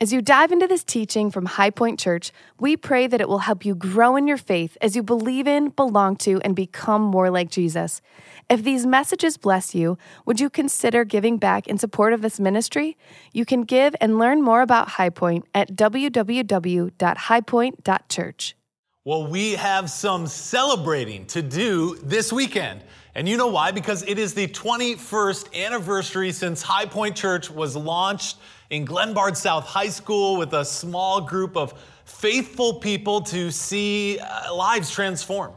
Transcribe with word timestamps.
As 0.00 0.12
you 0.12 0.22
dive 0.22 0.52
into 0.52 0.68
this 0.68 0.84
teaching 0.84 1.28
from 1.28 1.46
High 1.46 1.70
Point 1.70 1.98
Church, 1.98 2.30
we 2.60 2.76
pray 2.76 3.08
that 3.08 3.20
it 3.20 3.28
will 3.28 3.40
help 3.40 3.64
you 3.64 3.74
grow 3.74 4.14
in 4.14 4.28
your 4.28 4.36
faith 4.36 4.78
as 4.80 4.94
you 4.94 5.02
believe 5.02 5.48
in, 5.48 5.70
belong 5.70 6.14
to, 6.18 6.40
and 6.42 6.54
become 6.54 7.02
more 7.02 7.30
like 7.30 7.50
Jesus. 7.50 8.00
If 8.48 8.62
these 8.62 8.86
messages 8.86 9.36
bless 9.36 9.74
you, 9.74 9.98
would 10.24 10.38
you 10.38 10.50
consider 10.50 11.02
giving 11.02 11.36
back 11.36 11.66
in 11.66 11.78
support 11.78 12.12
of 12.12 12.22
this 12.22 12.38
ministry? 12.38 12.96
You 13.32 13.44
can 13.44 13.62
give 13.62 13.96
and 14.00 14.20
learn 14.20 14.40
more 14.40 14.62
about 14.62 14.90
High 14.90 15.10
Point 15.10 15.46
at 15.52 15.74
www.highpoint.church. 15.74 18.56
Well, 19.04 19.26
we 19.26 19.52
have 19.54 19.90
some 19.90 20.28
celebrating 20.28 21.26
to 21.26 21.42
do 21.42 21.96
this 22.04 22.32
weekend. 22.32 22.84
And 23.16 23.28
you 23.28 23.36
know 23.36 23.48
why? 23.48 23.72
Because 23.72 24.04
it 24.04 24.16
is 24.16 24.32
the 24.32 24.46
21st 24.46 25.66
anniversary 25.66 26.30
since 26.30 26.62
High 26.62 26.86
Point 26.86 27.16
Church 27.16 27.50
was 27.50 27.74
launched 27.74 28.36
in 28.70 28.86
Glenbard 28.86 29.36
South 29.36 29.64
High 29.64 29.88
School 29.88 30.36
with 30.36 30.52
a 30.52 30.64
small 30.64 31.22
group 31.22 31.56
of 31.56 31.72
faithful 32.04 32.74
people 32.74 33.22
to 33.22 33.50
see 33.50 34.18
uh, 34.18 34.54
lives 34.54 34.90
transformed. 34.90 35.56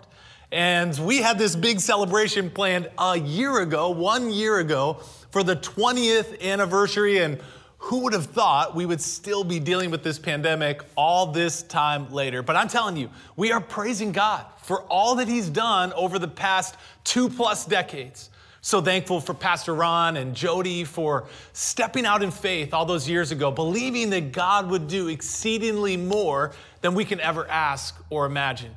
And 0.51 0.97
we 0.99 1.17
had 1.17 1.37
this 1.37 1.55
big 1.55 1.79
celebration 1.79 2.49
planned 2.49 2.89
a 2.97 3.17
year 3.17 3.59
ago, 3.59 3.89
one 3.89 4.31
year 4.31 4.59
ago, 4.59 5.01
for 5.31 5.43
the 5.43 5.55
20th 5.55 6.41
anniversary. 6.41 7.19
And 7.19 7.41
who 7.77 7.99
would 7.99 8.13
have 8.13 8.27
thought 8.27 8.75
we 8.75 8.85
would 8.85 9.01
still 9.01 9.43
be 9.43 9.59
dealing 9.59 9.91
with 9.91 10.03
this 10.03 10.19
pandemic 10.19 10.81
all 10.95 11.27
this 11.27 11.63
time 11.63 12.11
later? 12.11 12.41
But 12.41 12.55
I'm 12.55 12.67
telling 12.69 12.95
you, 12.95 13.09
we 13.35 13.51
are 13.51 13.61
praising 13.61 14.11
God 14.11 14.45
for 14.61 14.83
all 14.83 15.15
that 15.15 15.27
He's 15.27 15.49
done 15.49 15.91
over 15.93 16.17
the 16.17 16.27
past 16.27 16.75
two 17.03 17.27
plus 17.27 17.65
decades. 17.65 18.29
So 18.63 18.79
thankful 18.79 19.19
for 19.19 19.33
Pastor 19.33 19.73
Ron 19.73 20.17
and 20.17 20.35
Jody 20.35 20.83
for 20.83 21.25
stepping 21.51 22.05
out 22.05 22.21
in 22.21 22.29
faith 22.29 22.75
all 22.75 22.85
those 22.85 23.09
years 23.09 23.31
ago, 23.31 23.49
believing 23.49 24.11
that 24.11 24.31
God 24.31 24.69
would 24.69 24.87
do 24.87 25.07
exceedingly 25.07 25.97
more 25.97 26.53
than 26.81 26.93
we 26.93 27.03
can 27.03 27.19
ever 27.19 27.49
ask 27.49 27.95
or 28.11 28.27
imagine. 28.27 28.71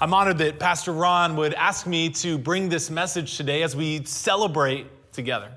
I'm 0.00 0.14
honored 0.14 0.38
that 0.38 0.60
Pastor 0.60 0.92
Ron 0.92 1.34
would 1.36 1.54
ask 1.54 1.88
me 1.88 2.10
to 2.10 2.38
bring 2.38 2.68
this 2.68 2.88
message 2.88 3.36
today 3.36 3.64
as 3.64 3.74
we 3.74 4.04
celebrate 4.04 4.86
together. 5.12 5.50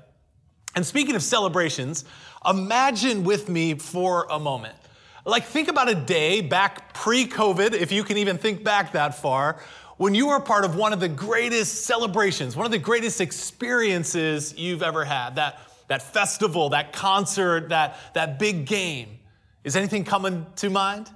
And 0.74 0.84
speaking 0.84 1.14
of 1.14 1.22
celebrations, 1.22 2.04
imagine 2.44 3.22
with 3.22 3.48
me 3.48 3.74
for 3.74 4.26
a 4.30 4.38
moment. 4.40 4.74
Like, 5.24 5.44
think 5.44 5.68
about 5.68 5.88
a 5.88 5.94
day 5.94 6.40
back 6.40 6.92
pre 6.92 7.26
COVID, 7.26 7.72
if 7.72 7.92
you 7.92 8.02
can 8.02 8.18
even 8.18 8.36
think 8.36 8.64
back 8.64 8.92
that 8.92 9.14
far, 9.14 9.60
when 9.96 10.14
you 10.14 10.28
are 10.30 10.40
part 10.40 10.64
of 10.64 10.74
one 10.74 10.92
of 10.92 11.00
the 11.00 11.08
greatest 11.08 11.84
celebrations, 11.84 12.56
one 12.56 12.66
of 12.66 12.72
the 12.72 12.78
greatest 12.78 13.20
experiences 13.20 14.54
you've 14.56 14.82
ever 14.82 15.04
had, 15.04 15.36
that, 15.36 15.60
that 15.88 16.02
festival, 16.02 16.70
that 16.70 16.92
concert, 16.92 17.68
that, 17.68 17.96
that 18.14 18.38
big 18.38 18.66
game. 18.66 19.18
Is 19.62 19.76
anything 19.76 20.04
coming 20.04 20.46
to 20.56 20.68
mind? 20.68 21.10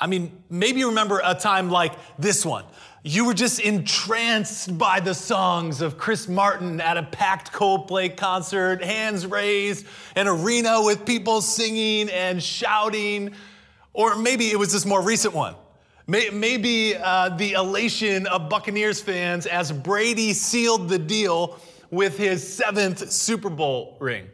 I 0.00 0.06
mean, 0.06 0.42
maybe 0.50 0.80
you 0.80 0.88
remember 0.88 1.20
a 1.24 1.34
time 1.34 1.70
like 1.70 1.92
this 2.18 2.44
one. 2.44 2.64
You 3.02 3.24
were 3.24 3.34
just 3.34 3.60
entranced 3.60 4.76
by 4.76 5.00
the 5.00 5.14
songs 5.14 5.80
of 5.80 5.96
Chris 5.96 6.28
Martin 6.28 6.80
at 6.80 6.96
a 6.96 7.04
packed 7.04 7.52
Coldplay 7.52 8.16
concert, 8.16 8.82
hands 8.82 9.24
raised, 9.26 9.86
an 10.16 10.26
arena 10.26 10.82
with 10.82 11.06
people 11.06 11.40
singing 11.40 12.10
and 12.10 12.42
shouting. 12.42 13.32
Or 13.92 14.16
maybe 14.16 14.50
it 14.50 14.58
was 14.58 14.72
this 14.72 14.84
more 14.84 15.02
recent 15.02 15.34
one. 15.34 15.54
Maybe 16.10 16.96
uh, 16.96 17.28
the 17.36 17.52
elation 17.52 18.26
of 18.28 18.48
Buccaneers 18.48 18.98
fans 18.98 19.44
as 19.44 19.70
Brady 19.70 20.32
sealed 20.32 20.88
the 20.88 20.98
deal 20.98 21.60
with 21.90 22.16
his 22.16 22.50
seventh 22.50 23.12
Super 23.12 23.50
Bowl 23.50 23.98
ring. 24.00 24.26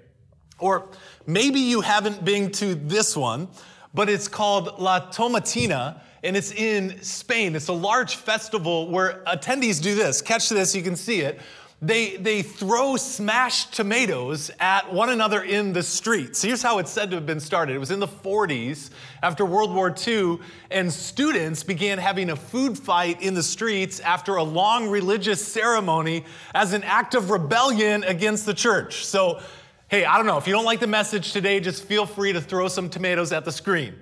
Or 0.61 0.89
maybe 1.27 1.59
you 1.59 1.81
haven't 1.81 2.25
been 2.25 2.53
to 2.53 2.77
this 2.77 3.17
one, 3.17 3.49
but 3.93 4.09
it's 4.09 4.29
called 4.29 4.79
La 4.79 5.11
Tomatina 5.11 6.01
and 6.23 6.37
it's 6.37 6.53
in 6.53 7.03
Spain. 7.03 7.57
It's 7.57 7.67
a 7.67 7.73
large 7.73 8.15
festival 8.15 8.89
where 8.89 9.25
attendees 9.27 9.83
do 9.83 9.97
this. 9.97 10.23
Catch 10.23 10.51
this, 10.51 10.77
you 10.77 10.83
can 10.83 10.95
see 10.95 11.23
it 11.23 11.41
they, 11.87 12.17
they 12.17 12.41
throw 12.43 12.97
smashed 12.97 13.75
tomatoes 13.75 14.51
at 14.59 14.93
one 14.93 15.11
another 15.11 15.43
in 15.43 15.75
the 15.75 15.83
streets. 15.83 16.41
Here's 16.41 16.63
how 16.63 16.79
it's 16.79 16.91
said 16.91 17.11
to 17.11 17.17
have 17.17 17.27
been 17.27 17.41
started. 17.41 17.77
It 17.77 17.79
was 17.79 17.91
in 17.91 18.01
the 18.01 18.09
40s 18.09 18.91
after 19.23 19.45
World 19.45 19.75
War 19.75 19.95
II, 20.07 20.39
and 20.71 20.91
students 20.91 21.63
began 21.63 21.99
having 21.99 22.31
a 22.31 22.37
food 22.37 22.79
fight 22.79 23.21
in 23.21 23.35
the 23.35 23.43
streets 23.43 24.01
after 24.01 24.37
a 24.37 24.43
long 24.43 24.89
religious 24.89 25.47
ceremony 25.47 26.25
as 26.55 26.73
an 26.73 26.83
act 26.85 27.15
of 27.15 27.29
rebellion 27.29 28.03
against 28.05 28.47
the 28.47 28.55
church. 28.55 29.05
So, 29.05 29.41
hey, 29.89 30.07
I 30.07 30.17
don't 30.17 30.27
know. 30.27 30.39
If 30.39 30.47
you 30.47 30.55
don't 30.55 30.65
like 30.65 30.81
the 30.81 30.87
message 30.87 31.33
today, 31.33 31.61
just 31.61 31.85
feel 31.85 32.07
free 32.07 32.33
to 32.33 32.41
throw 32.41 32.69
some 32.69 32.89
tomatoes 32.89 33.31
at 33.31 33.45
the 33.45 33.53
screen. 33.53 33.95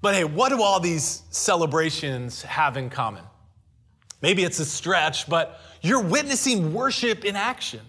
But 0.00 0.14
hey, 0.14 0.24
what 0.24 0.48
do 0.48 0.62
all 0.62 0.80
these 0.80 1.22
celebrations 1.28 2.42
have 2.42 2.78
in 2.78 2.88
common? 2.88 3.24
Maybe 4.22 4.44
it's 4.44 4.58
a 4.58 4.64
stretch, 4.64 5.28
but 5.28 5.60
you're 5.82 6.02
witnessing 6.02 6.74
worship 6.74 7.24
in 7.24 7.36
action. 7.36 7.80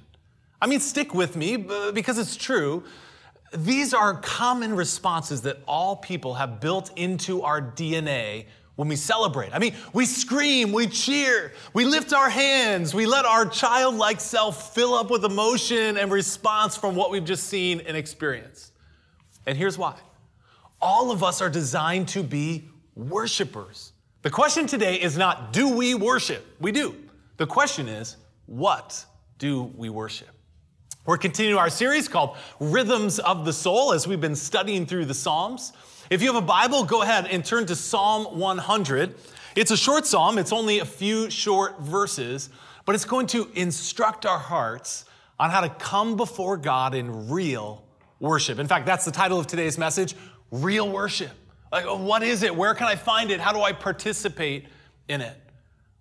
I 0.62 0.68
mean, 0.68 0.80
stick 0.80 1.14
with 1.14 1.36
me 1.36 1.58
because 1.58 2.18
it's 2.18 2.36
true. 2.36 2.84
These 3.53 3.94
are 3.94 4.16
common 4.16 4.75
responses 4.75 5.41
that 5.41 5.58
all 5.68 5.97
people 5.97 6.36
have 6.36 6.62
built 6.62 6.91
into 6.96 7.41
our 7.41 7.62
DNA 7.62 8.46
when 8.75 8.88
we 8.88 8.96
celebrate. 8.96 9.53
I 9.53 9.59
mean, 9.59 9.75
we 9.94 10.06
scream, 10.06 10.72
we 10.72 10.88
cheer, 10.88 11.52
we 11.74 11.84
lift 11.84 12.14
our 12.14 12.30
hands, 12.30 12.94
we 12.94 13.06
let 13.06 13.25
our 13.25 13.46
childlike 13.46 14.22
self 14.22 14.74
fill 14.74 14.94
up 14.94 15.12
with 15.12 15.25
emotion 15.25 15.97
and 15.97 16.12
response 16.12 16.78
from 16.78 16.96
what 16.96 17.12
we've 17.12 17.25
just 17.25 17.44
seen 17.47 17.81
and 17.81 17.97
experienced. 17.97 18.72
And 19.46 19.58
here's 19.58 19.78
why 19.78 19.96
all 20.81 21.12
of 21.12 21.24
us 21.24 21.41
are 21.41 21.50
designed 21.50 22.08
to 22.09 22.24
be 22.24 22.70
worshipers. 22.96 23.91
The 24.24 24.30
question 24.30 24.68
today 24.68 25.02
is 25.02 25.18
not, 25.18 25.52
do 25.52 25.76
we 25.76 25.96
worship? 25.96 26.46
We 26.59 26.72
do. 26.72 26.96
The 27.38 27.48
question 27.48 27.88
is, 27.88 28.18
what 28.46 29.04
do 29.40 29.64
we 29.76 29.90
worship? 29.90 30.30
We're 31.08 31.18
continuing 31.18 31.59
our 31.59 31.72
series 31.72 32.08
called 32.08 32.38
Rhythms 32.59 33.18
of 33.18 33.46
the 33.46 33.54
Soul 33.54 33.94
as 33.94 34.08
we've 34.08 34.22
been 34.22 34.36
studying 34.36 34.86
through 34.86 35.06
the 35.06 35.16
Psalms. 35.16 35.74
If 36.12 36.22
you 36.22 36.32
have 36.32 36.44
a 36.44 36.46
Bible, 36.46 36.84
go 36.84 37.02
ahead 37.02 37.26
and 37.32 37.44
turn 37.44 37.66
to 37.66 37.76
Psalm 37.76 38.38
100. 38.38 39.16
It's 39.56 39.72
a 39.72 39.78
short 39.78 40.06
psalm, 40.06 40.38
it's 40.38 40.53
only 40.53 40.78
a 40.78 40.86
few 40.86 41.32
short 41.32 41.80
verses, 41.80 42.52
but 42.86 42.94
it's 42.94 43.06
going 43.06 43.26
to 43.28 43.50
instruct 43.56 44.28
our 44.28 44.38
hearts 44.38 45.06
on 45.40 45.50
how 45.50 45.62
to 45.62 45.70
come 45.70 46.16
before 46.16 46.58
God 46.58 46.94
in 46.94 47.28
real 47.28 47.84
worship. 48.20 48.59
In 48.59 48.68
fact, 48.68 48.86
that's 48.86 49.03
the 49.03 49.12
title 49.12 49.40
of 49.40 49.48
today's 49.48 49.80
message 49.80 50.14
Real 50.52 50.88
Worship. 50.88 51.32
Like, 51.72 51.86
oh, 51.86 51.98
what 51.98 52.24
is 52.24 52.44
it? 52.44 52.56
Where 52.56 52.74
can 52.74 52.88
I 52.88 52.96
find 52.96 53.32
it? 53.32 53.40
How 53.40 53.54
do 53.54 53.62
I 53.62 53.72
participate 53.72 54.68
in 55.08 55.22
it? 55.22 55.38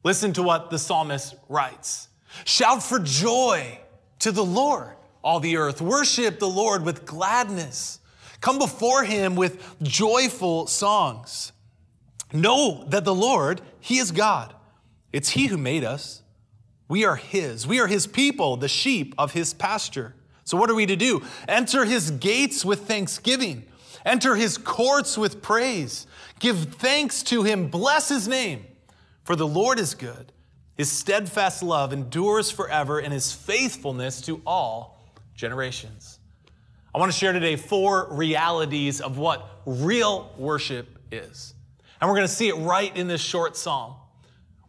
Listen 0.02 0.32
to 0.32 0.42
what 0.42 0.70
the 0.70 0.78
psalmist 0.78 1.34
writes 1.48 2.08
Shout 2.44 2.82
for 2.82 2.98
joy 2.98 3.78
to 4.20 4.32
the 4.32 4.44
Lord, 4.44 4.94
all 5.22 5.40
the 5.40 5.56
earth. 5.56 5.80
Worship 5.80 6.38
the 6.38 6.48
Lord 6.48 6.84
with 6.84 7.04
gladness. 7.04 8.00
Come 8.40 8.58
before 8.58 9.04
him 9.04 9.36
with 9.36 9.62
joyful 9.82 10.66
songs. 10.66 11.52
Know 12.32 12.84
that 12.88 13.04
the 13.04 13.14
Lord, 13.14 13.60
he 13.80 13.98
is 13.98 14.12
God. 14.12 14.54
It's 15.12 15.30
he 15.30 15.46
who 15.46 15.58
made 15.58 15.84
us. 15.84 16.22
We 16.88 17.04
are 17.04 17.16
his. 17.16 17.66
We 17.66 17.80
are 17.80 17.86
his 17.86 18.06
people, 18.06 18.56
the 18.56 18.68
sheep 18.68 19.14
of 19.18 19.32
his 19.32 19.52
pasture. 19.52 20.14
So, 20.44 20.56
what 20.56 20.70
are 20.70 20.74
we 20.74 20.86
to 20.86 20.96
do? 20.96 21.22
Enter 21.46 21.84
his 21.84 22.10
gates 22.10 22.64
with 22.64 22.86
thanksgiving, 22.86 23.64
enter 24.04 24.34
his 24.34 24.58
courts 24.58 25.16
with 25.18 25.42
praise. 25.42 26.06
Give 26.38 26.56
thanks 26.56 27.22
to 27.24 27.42
him, 27.42 27.68
bless 27.68 28.08
his 28.08 28.26
name. 28.26 28.66
For 29.24 29.36
the 29.36 29.46
Lord 29.46 29.78
is 29.78 29.94
good, 29.94 30.32
his 30.76 30.90
steadfast 30.90 31.62
love 31.62 31.92
endures 31.92 32.50
forever, 32.50 32.98
and 32.98 33.12
his 33.12 33.32
faithfulness 33.32 34.20
to 34.22 34.40
all 34.46 35.06
generations. 35.34 36.18
I 36.94 36.98
want 36.98 37.12
to 37.12 37.16
share 37.16 37.32
today 37.32 37.56
four 37.56 38.08
realities 38.10 39.00
of 39.00 39.18
what 39.18 39.60
real 39.64 40.32
worship 40.36 40.98
is. 41.12 41.54
And 42.00 42.08
we're 42.08 42.16
going 42.16 42.26
to 42.26 42.32
see 42.32 42.48
it 42.48 42.56
right 42.56 42.94
in 42.96 43.06
this 43.06 43.20
short 43.20 43.56
psalm. 43.56 43.94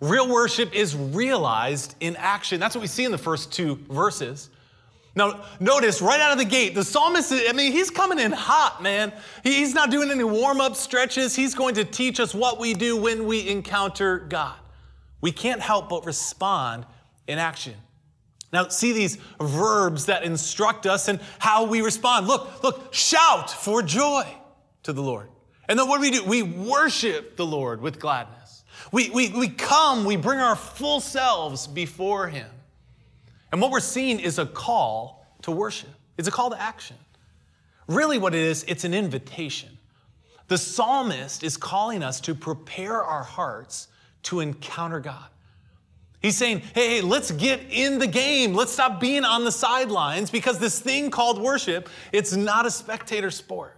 Real 0.01 0.27
worship 0.27 0.73
is 0.75 0.95
realized 0.95 1.95
in 1.99 2.15
action. 2.17 2.59
That's 2.59 2.75
what 2.75 2.81
we 2.81 2.87
see 2.87 3.05
in 3.05 3.11
the 3.11 3.17
first 3.17 3.51
two 3.51 3.75
verses. 3.89 4.49
Now, 5.13 5.43
notice 5.59 6.01
right 6.01 6.21
out 6.21 6.31
of 6.31 6.37
the 6.37 6.45
gate, 6.45 6.73
the 6.73 6.85
psalmist, 6.85 7.33
I 7.33 7.51
mean, 7.51 7.73
he's 7.73 7.89
coming 7.89 8.17
in 8.17 8.31
hot, 8.31 8.81
man. 8.81 9.11
He's 9.43 9.73
not 9.73 9.91
doing 9.91 10.09
any 10.09 10.23
warm 10.23 10.61
up 10.61 10.75
stretches. 10.75 11.35
He's 11.35 11.53
going 11.53 11.75
to 11.75 11.83
teach 11.83 12.19
us 12.19 12.33
what 12.33 12.59
we 12.59 12.73
do 12.73 12.95
when 12.95 13.25
we 13.25 13.49
encounter 13.49 14.19
God. 14.19 14.55
We 15.19 15.31
can't 15.31 15.59
help 15.59 15.89
but 15.89 16.05
respond 16.05 16.85
in 17.27 17.39
action. 17.39 17.75
Now, 18.53 18.69
see 18.69 18.93
these 18.93 19.17
verbs 19.39 20.05
that 20.05 20.23
instruct 20.23 20.85
us 20.85 21.07
and 21.07 21.19
how 21.39 21.65
we 21.65 21.81
respond. 21.81 22.27
Look, 22.27 22.63
look, 22.63 22.93
shout 22.93 23.49
for 23.49 23.81
joy 23.81 24.25
to 24.83 24.93
the 24.93 25.01
Lord. 25.01 25.29
And 25.67 25.77
then 25.77 25.87
what 25.87 25.97
do 25.97 26.01
we 26.01 26.11
do? 26.11 26.23
We 26.23 26.41
worship 26.41 27.37
the 27.37 27.45
Lord 27.45 27.81
with 27.81 27.99
gladness. 27.99 28.63
We, 28.91 29.09
we, 29.09 29.29
we 29.29 29.47
come, 29.47 30.05
we 30.05 30.15
bring 30.15 30.39
our 30.39 30.55
full 30.55 30.99
selves 30.99 31.67
before 31.67 32.27
Him. 32.27 32.47
And 33.51 33.61
what 33.61 33.71
we're 33.71 33.79
seeing 33.79 34.19
is 34.19 34.39
a 34.39 34.45
call 34.45 35.25
to 35.43 35.51
worship, 35.51 35.89
it's 36.17 36.27
a 36.27 36.31
call 36.31 36.49
to 36.51 36.61
action. 36.61 36.97
Really, 37.87 38.17
what 38.17 38.33
it 38.33 38.41
is, 38.41 38.63
it's 38.67 38.83
an 38.83 38.93
invitation. 38.93 39.77
The 40.47 40.57
psalmist 40.57 41.43
is 41.43 41.57
calling 41.57 42.03
us 42.03 42.21
to 42.21 42.35
prepare 42.35 43.03
our 43.03 43.23
hearts 43.23 43.87
to 44.23 44.39
encounter 44.39 44.99
God. 44.99 45.25
He's 46.21 46.37
saying, 46.37 46.59
hey, 46.75 46.89
hey, 46.89 47.01
let's 47.01 47.31
get 47.31 47.61
in 47.71 47.97
the 47.97 48.07
game. 48.07 48.53
Let's 48.53 48.71
stop 48.71 48.99
being 48.99 49.25
on 49.25 49.43
the 49.43 49.51
sidelines 49.51 50.29
because 50.29 50.59
this 50.59 50.79
thing 50.79 51.09
called 51.09 51.41
worship, 51.41 51.89
it's 52.11 52.35
not 52.35 52.65
a 52.65 52.71
spectator 52.71 53.31
sport. 53.31 53.75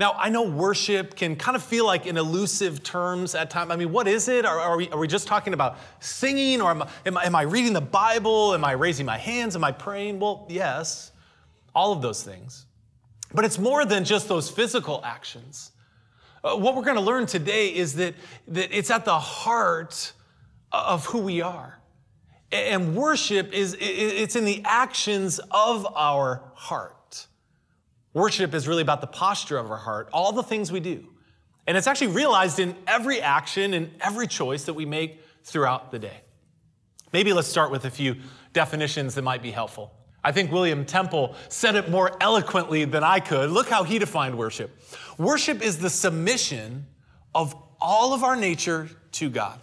Now, 0.00 0.14
I 0.16 0.30
know 0.30 0.42
worship 0.42 1.16
can 1.16 1.36
kind 1.36 1.54
of 1.54 1.62
feel 1.62 1.84
like 1.86 2.06
in 2.06 2.16
elusive 2.16 2.82
terms 2.82 3.34
at 3.34 3.50
times. 3.50 3.70
I 3.70 3.76
mean, 3.76 3.92
what 3.92 4.08
is 4.08 4.28
it? 4.28 4.44
Are, 4.44 4.58
are, 4.58 4.76
we, 4.76 4.88
are 4.90 4.98
we 4.98 5.06
just 5.06 5.26
talking 5.26 5.52
about 5.52 5.78
singing 6.00 6.60
or 6.60 6.70
am 6.70 6.82
I, 6.82 6.88
am, 7.06 7.16
am 7.16 7.34
I 7.34 7.42
reading 7.42 7.72
the 7.72 7.80
Bible? 7.80 8.54
Am 8.54 8.64
I 8.64 8.72
raising 8.72 9.06
my 9.06 9.18
hands? 9.18 9.54
Am 9.54 9.62
I 9.62 9.72
praying? 9.72 10.18
Well, 10.18 10.46
yes, 10.48 11.12
all 11.74 11.92
of 11.92 12.02
those 12.02 12.22
things. 12.22 12.66
But 13.34 13.44
it's 13.44 13.58
more 13.58 13.84
than 13.84 14.04
just 14.04 14.28
those 14.28 14.50
physical 14.50 15.00
actions. 15.04 15.72
Uh, 16.42 16.56
what 16.56 16.74
we're 16.74 16.82
going 16.82 16.96
to 16.96 17.02
learn 17.02 17.26
today 17.26 17.68
is 17.68 17.94
that, 17.94 18.14
that 18.48 18.76
it's 18.76 18.90
at 18.90 19.04
the 19.04 19.18
heart 19.18 20.12
of 20.72 21.06
who 21.06 21.18
we 21.18 21.40
are. 21.40 21.78
And 22.50 22.94
worship 22.94 23.52
is 23.52 23.76
it's 23.80 24.36
in 24.36 24.44
the 24.44 24.62
actions 24.64 25.40
of 25.50 25.86
our 25.96 26.42
heart. 26.54 26.96
Worship 28.14 28.54
is 28.54 28.68
really 28.68 28.82
about 28.82 29.00
the 29.00 29.06
posture 29.06 29.58
of 29.58 29.70
our 29.70 29.76
heart, 29.78 30.08
all 30.12 30.32
the 30.32 30.42
things 30.42 30.70
we 30.70 30.80
do. 30.80 31.06
And 31.66 31.76
it's 31.76 31.86
actually 31.86 32.08
realized 32.08 32.58
in 32.58 32.76
every 32.86 33.20
action 33.20 33.74
and 33.74 33.90
every 34.00 34.26
choice 34.26 34.64
that 34.64 34.74
we 34.74 34.84
make 34.84 35.20
throughout 35.44 35.90
the 35.90 35.98
day. 35.98 36.20
Maybe 37.12 37.32
let's 37.32 37.48
start 37.48 37.70
with 37.70 37.84
a 37.84 37.90
few 37.90 38.16
definitions 38.52 39.14
that 39.14 39.22
might 39.22 39.42
be 39.42 39.50
helpful. 39.50 39.92
I 40.24 40.32
think 40.32 40.52
William 40.52 40.84
Temple 40.84 41.34
said 41.48 41.74
it 41.74 41.90
more 41.90 42.16
eloquently 42.20 42.84
than 42.84 43.02
I 43.02 43.20
could. 43.20 43.50
Look 43.50 43.68
how 43.68 43.82
he 43.82 43.98
defined 43.98 44.38
worship. 44.38 44.70
Worship 45.18 45.62
is 45.62 45.78
the 45.78 45.90
submission 45.90 46.86
of 47.34 47.54
all 47.80 48.14
of 48.14 48.22
our 48.22 48.36
nature 48.36 48.88
to 49.12 49.30
God. 49.30 49.60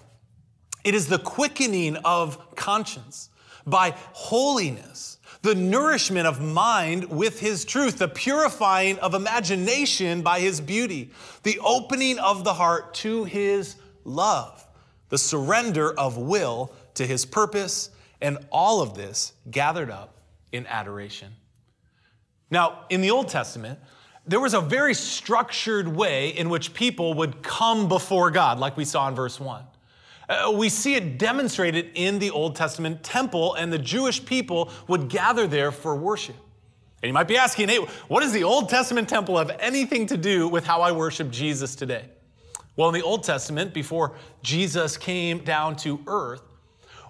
It 0.84 0.96
is 0.96 1.08
the 1.08 1.20
quickening 1.20 1.98
of 1.98 2.56
conscience 2.56 3.30
by 3.66 3.96
holiness, 4.14 5.19
the 5.42 5.56
nourishment 5.56 6.28
of 6.28 6.42
mind 6.42 7.06
with 7.06 7.40
His 7.40 7.64
truth, 7.64 7.98
the 7.98 8.08
purifying 8.08 9.00
of 9.00 9.14
imagination 9.14 10.22
by 10.22 10.40
His 10.40 10.60
beauty, 10.60 11.12
the 11.44 11.60
opening 11.60 12.20
of 12.20 12.44
the 12.44 12.54
heart 12.54 12.94
to 12.96 13.24
His 13.24 13.76
love, 14.04 14.66
the 15.10 15.18
surrender 15.18 15.98
of 15.98 16.18
will 16.18 16.74
to 16.96 17.06
His 17.06 17.26
purpose, 17.26 17.90
and 18.22 18.38
all 18.52 18.82
of 18.82 18.96
this 18.96 19.34
gathered 19.50 19.90
up 19.90 20.18
in 20.52 20.68
adoration. 20.68 21.32
Now, 22.52 22.86
in 22.90 23.02
the 23.02 23.12
Old 23.12 23.30
Testament, 23.30 23.80
there 24.26 24.40
was 24.40 24.54
a 24.54 24.62
very 24.62 24.94
structured 24.94 25.88
way 25.88 26.30
in 26.30 26.50
which 26.50 26.74
people 26.74 27.14
would 27.16 27.42
come 27.42 27.88
before 27.88 28.30
God, 28.30 28.60
like 28.60 28.76
we 28.76 28.86
saw 28.86 29.08
in 29.08 29.16
verse 29.16 29.40
1. 29.40 29.64
Uh, 30.30 30.52
we 30.56 30.70
see 30.70 30.94
it 30.94 31.18
demonstrated 31.18 31.90
in 31.96 32.20
the 32.20 32.30
Old 32.30 32.56
Testament 32.56 33.04
temple, 33.04 33.56
and 33.56 33.74
the 33.74 33.80
Jewish 33.80 34.24
people 34.24 34.72
would 34.88 35.10
gather 35.10 35.48
there 35.48 35.72
for 35.72 35.96
worship. 35.96 36.36
And 37.02 37.10
you 37.10 37.14
might 37.14 37.28
be 37.28 37.38
asking, 37.38 37.70
hey, 37.70 37.78
what 38.08 38.22
does 38.22 38.32
the 38.32 38.44
Old 38.44 38.70
Testament 38.70 39.10
temple 39.10 39.38
have 39.38 39.56
anything 39.60 40.06
to 40.08 40.18
do 40.18 40.48
with 40.48 40.66
how 40.66 40.82
I 40.82 40.92
worship 40.92 41.32
Jesus 41.32 41.76
today? 41.76 42.06
Well, 42.76 42.90
in 42.90 42.94
the 42.94 43.02
Old 43.02 43.24
Testament, 43.24 43.74
before 43.74 44.16
Jesus 44.44 44.98
came 44.98 45.40
down 45.40 45.76
to 45.78 46.00
earth, 46.08 46.44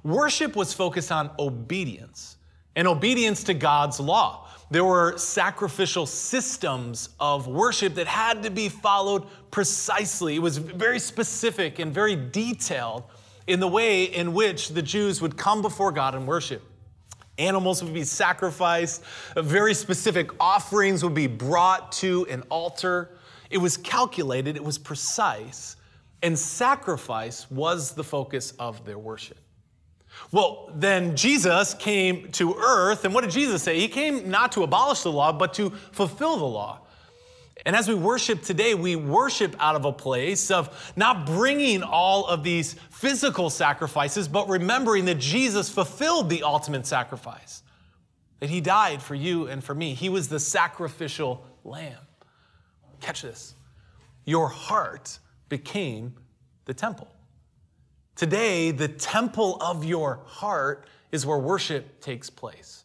worship 0.04 0.56
was 0.56 0.74
focused 0.74 1.12
on 1.12 1.30
obedience 1.38 2.38
and 2.75 2.88
obedience 2.88 3.44
to 3.45 3.54
God's 3.54 4.00
law. 4.00 4.49
There 4.71 4.86
were 4.86 5.18
sacrificial 5.18 6.06
systems 6.06 7.10
of 7.19 7.48
worship 7.48 7.95
that 7.95 8.06
had 8.06 8.44
to 8.44 8.51
be 8.51 8.69
followed 8.69 9.24
precisely. 9.50 10.36
It 10.36 10.42
was 10.42 10.57
very 10.60 11.00
specific 11.00 11.80
and 11.80 11.92
very 11.92 12.16
detailed 12.16 13.04
in 13.48 13.60
the 13.60 13.68
way 13.68 14.04
in 14.04 14.33
which 14.33 14.69
the 14.69 14.81
Jews 14.83 15.21
would 15.21 15.36
come 15.36 15.63
before 15.63 15.92
God 15.92 16.13
and 16.13 16.27
worship. 16.27 16.62
Animals 17.39 17.83
would 17.83 17.94
be 17.94 18.04
sacrificed, 18.04 19.01
uh, 19.36 19.42
very 19.42 19.74
specific 19.74 20.30
offerings 20.39 21.04
would 21.04 21.16
be 21.16 21.25
brought 21.25 21.92
to 21.94 22.27
an 22.30 22.44
altar. 22.50 23.18
It 23.50 23.57
was 23.57 23.75
calculated, 23.75 24.56
it 24.56 24.63
was 24.63 24.77
precise, 24.77 25.77
and 26.21 26.38
sacrifice 26.38 27.50
was 27.50 27.94
the 27.94 28.04
focus 28.04 28.51
of 28.60 28.86
their 28.86 29.00
worship. 29.00 29.38
Well, 30.31 30.71
then 30.74 31.16
Jesus 31.16 31.74
came 31.74 32.31
to 32.33 32.54
earth, 32.56 33.06
and 33.06 33.13
what 33.13 33.24
did 33.24 33.31
Jesus 33.31 33.63
say? 33.63 33.80
He 33.80 33.88
came 33.88 34.30
not 34.30 34.51
to 34.54 34.63
abolish 34.63 35.01
the 35.01 35.12
law, 35.12 35.31
but 35.31 35.54
to 35.56 35.71
fulfill 35.92 36.38
the 36.38 36.45
law. 36.45 36.81
And 37.66 37.75
as 37.75 37.88
we 37.88 37.95
worship 37.95 38.42
today, 38.42 38.74
we 38.74 38.95
worship 38.95 39.56
out 39.60 39.75
of 39.75 39.86
a 39.86 39.92
place 39.92 40.50
of 40.50 40.94
not 40.95 41.25
bringing 41.25 41.83
all 41.83 42.25
of 42.25 42.44
these 42.44 42.75
physical 42.89 43.50
sacrifices, 43.50 44.27
but 44.27 44.48
remembering 44.48 45.06
that 45.06 45.19
Jesus 45.19 45.69
fulfilled 45.69 46.30
the 46.30 46.44
ultimate 46.44 46.86
sacrifice, 46.86 47.63
that 48.39 48.50
he 48.50 48.62
died 48.62 49.01
for 49.01 49.16
you 49.16 49.48
and 49.48 49.63
for 49.63 49.75
me. 49.75 49.94
He 49.94 50.10
was 50.10 50.30
the 50.30 50.39
sacrificial 50.39 51.44
lamb. 51.66 52.00
Catch 53.01 53.24
this. 53.24 53.56
Your 54.25 54.48
heart 54.48 55.19
became 55.50 56.13
the 56.66 56.74
temple. 56.74 57.10
Today, 58.19 58.71
the 58.71 58.89
temple 58.89 59.56
of 59.62 59.86
your 59.86 60.19
heart 60.25 60.89
is 61.10 61.25
where 61.25 61.38
worship 61.38 62.01
takes 62.01 62.30
place. 62.30 62.83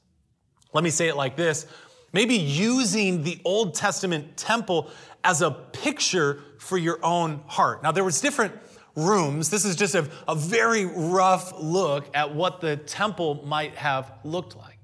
Let 0.72 0.84
me 0.84 0.90
say 0.90 1.08
it 1.08 1.16
like 1.16 1.34
this 1.34 1.66
maybe 2.12 2.36
using 2.36 3.24
the 3.24 3.40
Old 3.44 3.74
Testament 3.74 4.36
temple 4.36 4.92
as 5.24 5.42
a 5.42 5.50
picture 5.50 6.38
for 6.60 6.78
your 6.78 7.04
own 7.04 7.40
heart. 7.48 7.82
Now, 7.82 7.90
there 7.90 8.04
was 8.04 8.20
different 8.20 8.52
rooms. 8.94 9.50
This 9.50 9.64
is 9.64 9.74
just 9.74 9.96
a, 9.96 10.08
a 10.28 10.36
very 10.36 10.84
rough 10.84 11.52
look 11.60 12.08
at 12.14 12.32
what 12.32 12.60
the 12.60 12.76
temple 12.76 13.44
might 13.44 13.74
have 13.74 14.12
looked 14.22 14.54
like. 14.54 14.78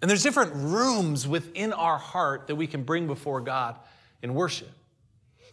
And 0.00 0.08
there's 0.08 0.22
different 0.22 0.52
rooms 0.54 1.26
within 1.26 1.72
our 1.72 1.98
heart 1.98 2.46
that 2.46 2.54
we 2.54 2.68
can 2.68 2.84
bring 2.84 3.08
before 3.08 3.40
God 3.40 3.76
in 4.22 4.34
worship. 4.34 4.70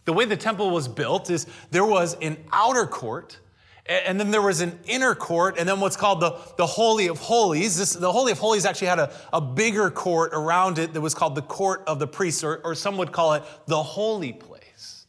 The 0.04 0.12
way 0.12 0.26
the 0.26 0.36
temple 0.36 0.70
was 0.70 0.86
built 0.86 1.28
is 1.28 1.48
there 1.72 1.84
was 1.84 2.14
an 2.22 2.36
outer 2.52 2.86
court 2.86 3.40
and 3.86 4.18
then 4.18 4.30
there 4.30 4.42
was 4.42 4.60
an 4.60 4.78
inner 4.84 5.14
court, 5.14 5.56
and 5.58 5.68
then 5.68 5.80
what's 5.80 5.96
called 5.96 6.20
the, 6.20 6.38
the 6.56 6.66
Holy 6.66 7.08
of 7.08 7.18
Holies. 7.18 7.76
This, 7.76 7.94
the 7.94 8.12
Holy 8.12 8.30
of 8.30 8.38
Holies 8.38 8.64
actually 8.64 8.86
had 8.86 9.00
a, 9.00 9.12
a 9.32 9.40
bigger 9.40 9.90
court 9.90 10.32
around 10.32 10.78
it 10.78 10.92
that 10.92 11.00
was 11.00 11.14
called 11.14 11.34
the 11.34 11.42
court 11.42 11.82
of 11.86 11.98
the 11.98 12.06
priests, 12.06 12.44
or, 12.44 12.60
or 12.64 12.74
some 12.74 12.96
would 12.98 13.10
call 13.10 13.32
it 13.34 13.42
the 13.66 13.82
holy 13.82 14.32
place. 14.32 15.06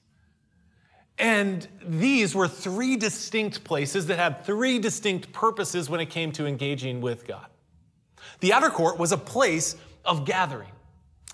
And 1.20 1.68
these 1.86 2.34
were 2.34 2.48
three 2.48 2.98
distinct 2.98 3.64
places 3.64 4.08
that 4.08 4.18
had 4.18 4.44
three 4.44 4.80
distinct 4.80 5.32
purposes 5.32 5.90
when 5.90 6.00
it 6.00 6.10
came 6.10 6.32
to 6.34 6.48
engaging 6.48 7.00
with 7.00 7.28
God. 7.28 7.46
The 8.40 8.54
outer 8.54 8.70
court 8.70 8.98
was 8.98 9.12
a 9.12 9.18
place 9.18 9.76
of 10.04 10.26
gathering. 10.26 10.72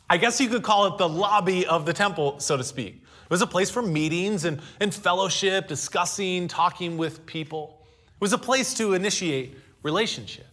I 0.09 0.17
guess 0.17 0.41
you 0.41 0.49
could 0.49 0.63
call 0.63 0.87
it 0.87 0.97
the 0.97 1.07
lobby 1.07 1.65
of 1.65 1.85
the 1.85 1.93
temple, 1.93 2.39
so 2.39 2.57
to 2.57 2.63
speak. 2.63 3.03
It 3.29 3.33
was 3.33 3.43
a 3.43 3.47
place 3.47 3.69
for 3.69 3.83
meetings 3.83 4.43
and, 4.43 4.59
and 4.79 4.91
fellowship, 4.91 5.67
discussing, 5.67 6.47
talking 6.47 6.97
with 6.97 7.27
people. 7.27 7.85
It 8.07 8.21
was 8.21 8.33
a 8.33 8.39
place 8.39 8.73
to 8.75 8.95
initiate 8.95 9.55
relationship. 9.83 10.47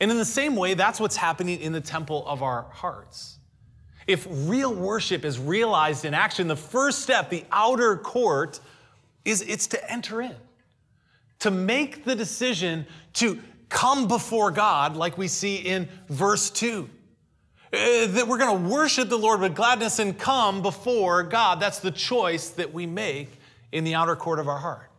And 0.00 0.10
in 0.10 0.16
the 0.16 0.24
same 0.24 0.56
way, 0.56 0.74
that's 0.74 0.98
what's 0.98 1.14
happening 1.14 1.60
in 1.60 1.72
the 1.72 1.80
temple 1.80 2.26
of 2.26 2.42
our 2.42 2.62
hearts. 2.72 3.38
If 4.08 4.26
real 4.28 4.74
worship 4.74 5.24
is 5.24 5.38
realized 5.38 6.04
in 6.04 6.12
action, 6.12 6.48
the 6.48 6.56
first 6.56 7.02
step, 7.02 7.30
the 7.30 7.44
outer 7.52 7.96
court, 7.96 8.58
is 9.24 9.42
it's 9.42 9.68
to 9.68 9.90
enter 9.90 10.20
in, 10.20 10.34
to 11.38 11.52
make 11.52 12.04
the 12.04 12.16
decision 12.16 12.84
to 13.14 13.38
come 13.68 14.08
before 14.08 14.50
God, 14.50 14.96
like 14.96 15.16
we 15.16 15.28
see 15.28 15.56
in 15.56 15.88
verse 16.08 16.50
2. 16.50 16.90
Uh, 17.76 18.06
that 18.06 18.26
we're 18.26 18.38
going 18.38 18.64
to 18.64 18.70
worship 18.70 19.10
the 19.10 19.18
Lord 19.18 19.40
with 19.40 19.54
gladness 19.54 19.98
and 19.98 20.18
come 20.18 20.62
before 20.62 21.22
God. 21.22 21.60
That's 21.60 21.78
the 21.78 21.90
choice 21.90 22.48
that 22.50 22.72
we 22.72 22.86
make 22.86 23.28
in 23.70 23.84
the 23.84 23.94
outer 23.94 24.16
court 24.16 24.38
of 24.38 24.48
our 24.48 24.56
heart. 24.56 24.90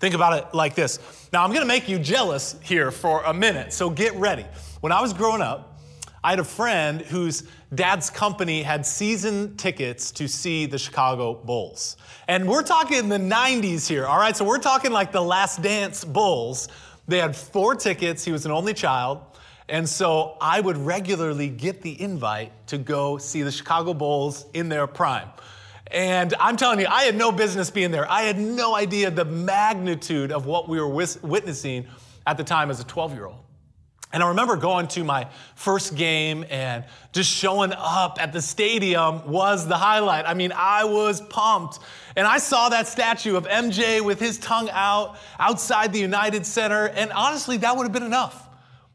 Think 0.00 0.16
about 0.16 0.36
it 0.36 0.52
like 0.52 0.74
this. 0.74 0.98
Now, 1.32 1.44
I'm 1.44 1.50
going 1.50 1.60
to 1.60 1.68
make 1.68 1.88
you 1.88 1.96
jealous 1.96 2.56
here 2.60 2.90
for 2.90 3.22
a 3.22 3.32
minute, 3.32 3.72
so 3.72 3.88
get 3.88 4.16
ready. 4.16 4.44
When 4.80 4.90
I 4.90 5.00
was 5.00 5.12
growing 5.12 5.42
up, 5.42 5.80
I 6.24 6.30
had 6.30 6.40
a 6.40 6.44
friend 6.44 7.02
whose 7.02 7.44
dad's 7.72 8.10
company 8.10 8.64
had 8.64 8.84
season 8.84 9.56
tickets 9.56 10.10
to 10.12 10.26
see 10.26 10.66
the 10.66 10.78
Chicago 10.78 11.34
Bulls. 11.34 11.96
And 12.26 12.48
we're 12.48 12.64
talking 12.64 13.08
the 13.08 13.18
90s 13.18 13.86
here, 13.86 14.06
all 14.06 14.18
right? 14.18 14.36
So 14.36 14.44
we're 14.44 14.58
talking 14.58 14.90
like 14.90 15.12
the 15.12 15.22
Last 15.22 15.62
Dance 15.62 16.04
Bulls. 16.04 16.66
They 17.06 17.18
had 17.18 17.36
four 17.36 17.76
tickets. 17.76 18.24
He 18.24 18.32
was 18.32 18.44
an 18.44 18.50
only 18.50 18.74
child. 18.74 19.20
And 19.68 19.88
so 19.88 20.36
I 20.40 20.60
would 20.60 20.78
regularly 20.78 21.48
get 21.48 21.82
the 21.82 22.00
invite 22.00 22.52
to 22.68 22.78
go 22.78 23.18
see 23.18 23.42
the 23.42 23.52
Chicago 23.52 23.92
Bulls 23.92 24.46
in 24.54 24.68
their 24.68 24.86
prime. 24.86 25.28
And 25.90 26.34
I'm 26.40 26.56
telling 26.56 26.80
you, 26.80 26.86
I 26.86 27.04
had 27.04 27.16
no 27.16 27.32
business 27.32 27.70
being 27.70 27.90
there. 27.90 28.10
I 28.10 28.22
had 28.22 28.38
no 28.38 28.74
idea 28.74 29.10
the 29.10 29.24
magnitude 29.24 30.32
of 30.32 30.46
what 30.46 30.68
we 30.68 30.80
were 30.80 30.88
witnessing 30.88 31.86
at 32.26 32.36
the 32.36 32.44
time 32.44 32.70
as 32.70 32.80
a 32.80 32.84
12 32.84 33.14
year 33.14 33.26
old. 33.26 33.38
And 34.10 34.22
I 34.22 34.28
remember 34.28 34.56
going 34.56 34.88
to 34.88 35.04
my 35.04 35.28
first 35.54 35.94
game 35.94 36.46
and 36.48 36.84
just 37.12 37.30
showing 37.30 37.72
up 37.76 38.16
at 38.20 38.32
the 38.32 38.40
stadium 38.40 39.30
was 39.30 39.68
the 39.68 39.76
highlight. 39.76 40.26
I 40.26 40.32
mean, 40.32 40.50
I 40.54 40.84
was 40.84 41.20
pumped. 41.20 41.78
And 42.16 42.26
I 42.26 42.38
saw 42.38 42.70
that 42.70 42.86
statue 42.86 43.36
of 43.36 43.46
MJ 43.46 44.00
with 44.02 44.18
his 44.18 44.38
tongue 44.38 44.70
out 44.72 45.18
outside 45.38 45.92
the 45.92 45.98
United 45.98 46.46
Center. 46.46 46.86
And 46.88 47.12
honestly, 47.12 47.58
that 47.58 47.76
would 47.76 47.84
have 47.84 47.92
been 47.92 48.02
enough. 48.02 48.47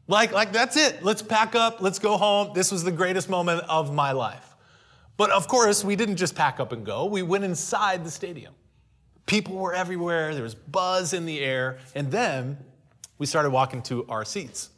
Like, 0.06 0.32
like 0.32 0.52
that's 0.52 0.76
it. 0.76 1.02
Let's 1.02 1.22
pack 1.22 1.54
up. 1.54 1.80
Let's 1.80 1.98
go 1.98 2.16
home. 2.16 2.52
This 2.54 2.70
was 2.70 2.84
the 2.84 2.92
greatest 2.92 3.28
moment 3.28 3.64
of 3.68 3.94
my 3.94 4.12
life. 4.12 4.54
But 5.16 5.30
of 5.30 5.48
course, 5.48 5.84
we 5.84 5.96
didn't 5.96 6.16
just 6.16 6.34
pack 6.34 6.60
up 6.60 6.72
and 6.72 6.84
go. 6.84 7.06
We 7.06 7.22
went 7.22 7.44
inside 7.44 8.04
the 8.04 8.10
stadium. 8.10 8.54
People 9.26 9.56
were 9.56 9.72
everywhere. 9.72 10.34
There 10.34 10.42
was 10.42 10.54
buzz 10.54 11.12
in 11.12 11.24
the 11.24 11.40
air. 11.40 11.78
And 11.94 12.10
then 12.10 12.58
we 13.18 13.26
started 13.26 13.50
walking 13.50 13.80
to 13.82 14.04
our 14.08 14.24
seats. 14.24 14.70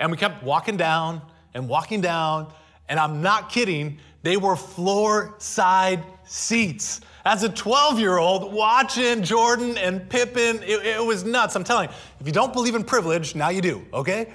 And 0.00 0.10
we 0.10 0.18
kept 0.18 0.42
walking 0.42 0.76
down 0.76 1.22
and 1.54 1.68
walking 1.68 2.00
down. 2.00 2.52
And 2.88 3.00
I'm 3.00 3.22
not 3.22 3.50
kidding, 3.50 3.98
they 4.22 4.36
were 4.36 4.56
floor 4.56 5.34
side 5.38 6.02
seats. 6.24 7.00
As 7.24 7.42
a 7.42 7.48
12 7.48 7.98
year 7.98 8.18
old 8.18 8.52
watching 8.52 9.22
Jordan 9.22 9.78
and 9.78 10.08
Pippen, 10.08 10.62
it, 10.62 10.84
it, 10.84 11.04
was 11.04 11.24
nuts. 11.24 11.56
I'm 11.56 11.64
telling 11.64 11.88
you, 11.88 11.94
if 12.20 12.26
you 12.26 12.32
don't 12.32 12.52
believe 12.52 12.74
in 12.74 12.84
privilege, 12.84 13.34
now 13.34 13.48
you 13.48 13.62
do, 13.62 13.84
okay? 13.92 14.32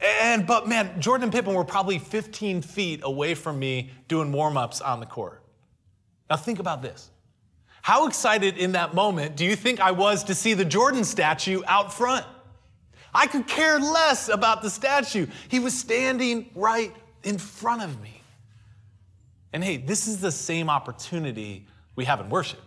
And, 0.00 0.46
but 0.46 0.68
man, 0.68 1.00
Jordan 1.00 1.24
and 1.24 1.32
Pippen 1.32 1.54
were 1.54 1.64
probably 1.64 1.98
15 1.98 2.62
feet 2.62 3.00
away 3.02 3.34
from 3.34 3.58
me 3.58 3.90
doing 4.08 4.32
warm 4.32 4.56
ups 4.56 4.80
on 4.80 5.00
the 5.00 5.06
court. 5.06 5.42
Now 6.28 6.36
think 6.36 6.58
about 6.58 6.82
this. 6.82 7.10
How 7.82 8.08
excited 8.08 8.58
in 8.58 8.72
that 8.72 8.94
moment 8.94 9.36
do 9.36 9.44
you 9.44 9.54
think 9.54 9.78
I 9.78 9.92
was 9.92 10.24
to 10.24 10.34
see 10.34 10.54
the 10.54 10.64
Jordan 10.64 11.04
statue 11.04 11.62
out 11.66 11.92
front? 11.92 12.26
I 13.14 13.26
could 13.28 13.46
care 13.46 13.78
less 13.78 14.28
about 14.28 14.62
the 14.62 14.68
statue. 14.68 15.26
He 15.48 15.60
was 15.60 15.78
standing 15.78 16.50
right 16.54 16.92
in 17.26 17.36
front 17.36 17.82
of 17.82 18.00
me. 18.00 18.22
And 19.52 19.62
hey, 19.62 19.76
this 19.76 20.06
is 20.06 20.20
the 20.20 20.32
same 20.32 20.70
opportunity 20.70 21.66
we 21.96 22.04
have 22.04 22.20
in 22.20 22.30
worship. 22.30 22.60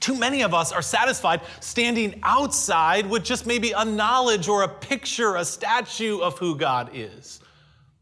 Too 0.00 0.16
many 0.16 0.42
of 0.42 0.54
us 0.54 0.72
are 0.72 0.82
satisfied 0.82 1.42
standing 1.60 2.20
outside 2.22 3.08
with 3.08 3.22
just 3.22 3.46
maybe 3.46 3.72
a 3.72 3.84
knowledge 3.84 4.48
or 4.48 4.62
a 4.62 4.68
picture, 4.68 5.36
a 5.36 5.44
statue 5.44 6.20
of 6.20 6.38
who 6.38 6.56
God 6.56 6.90
is, 6.94 7.40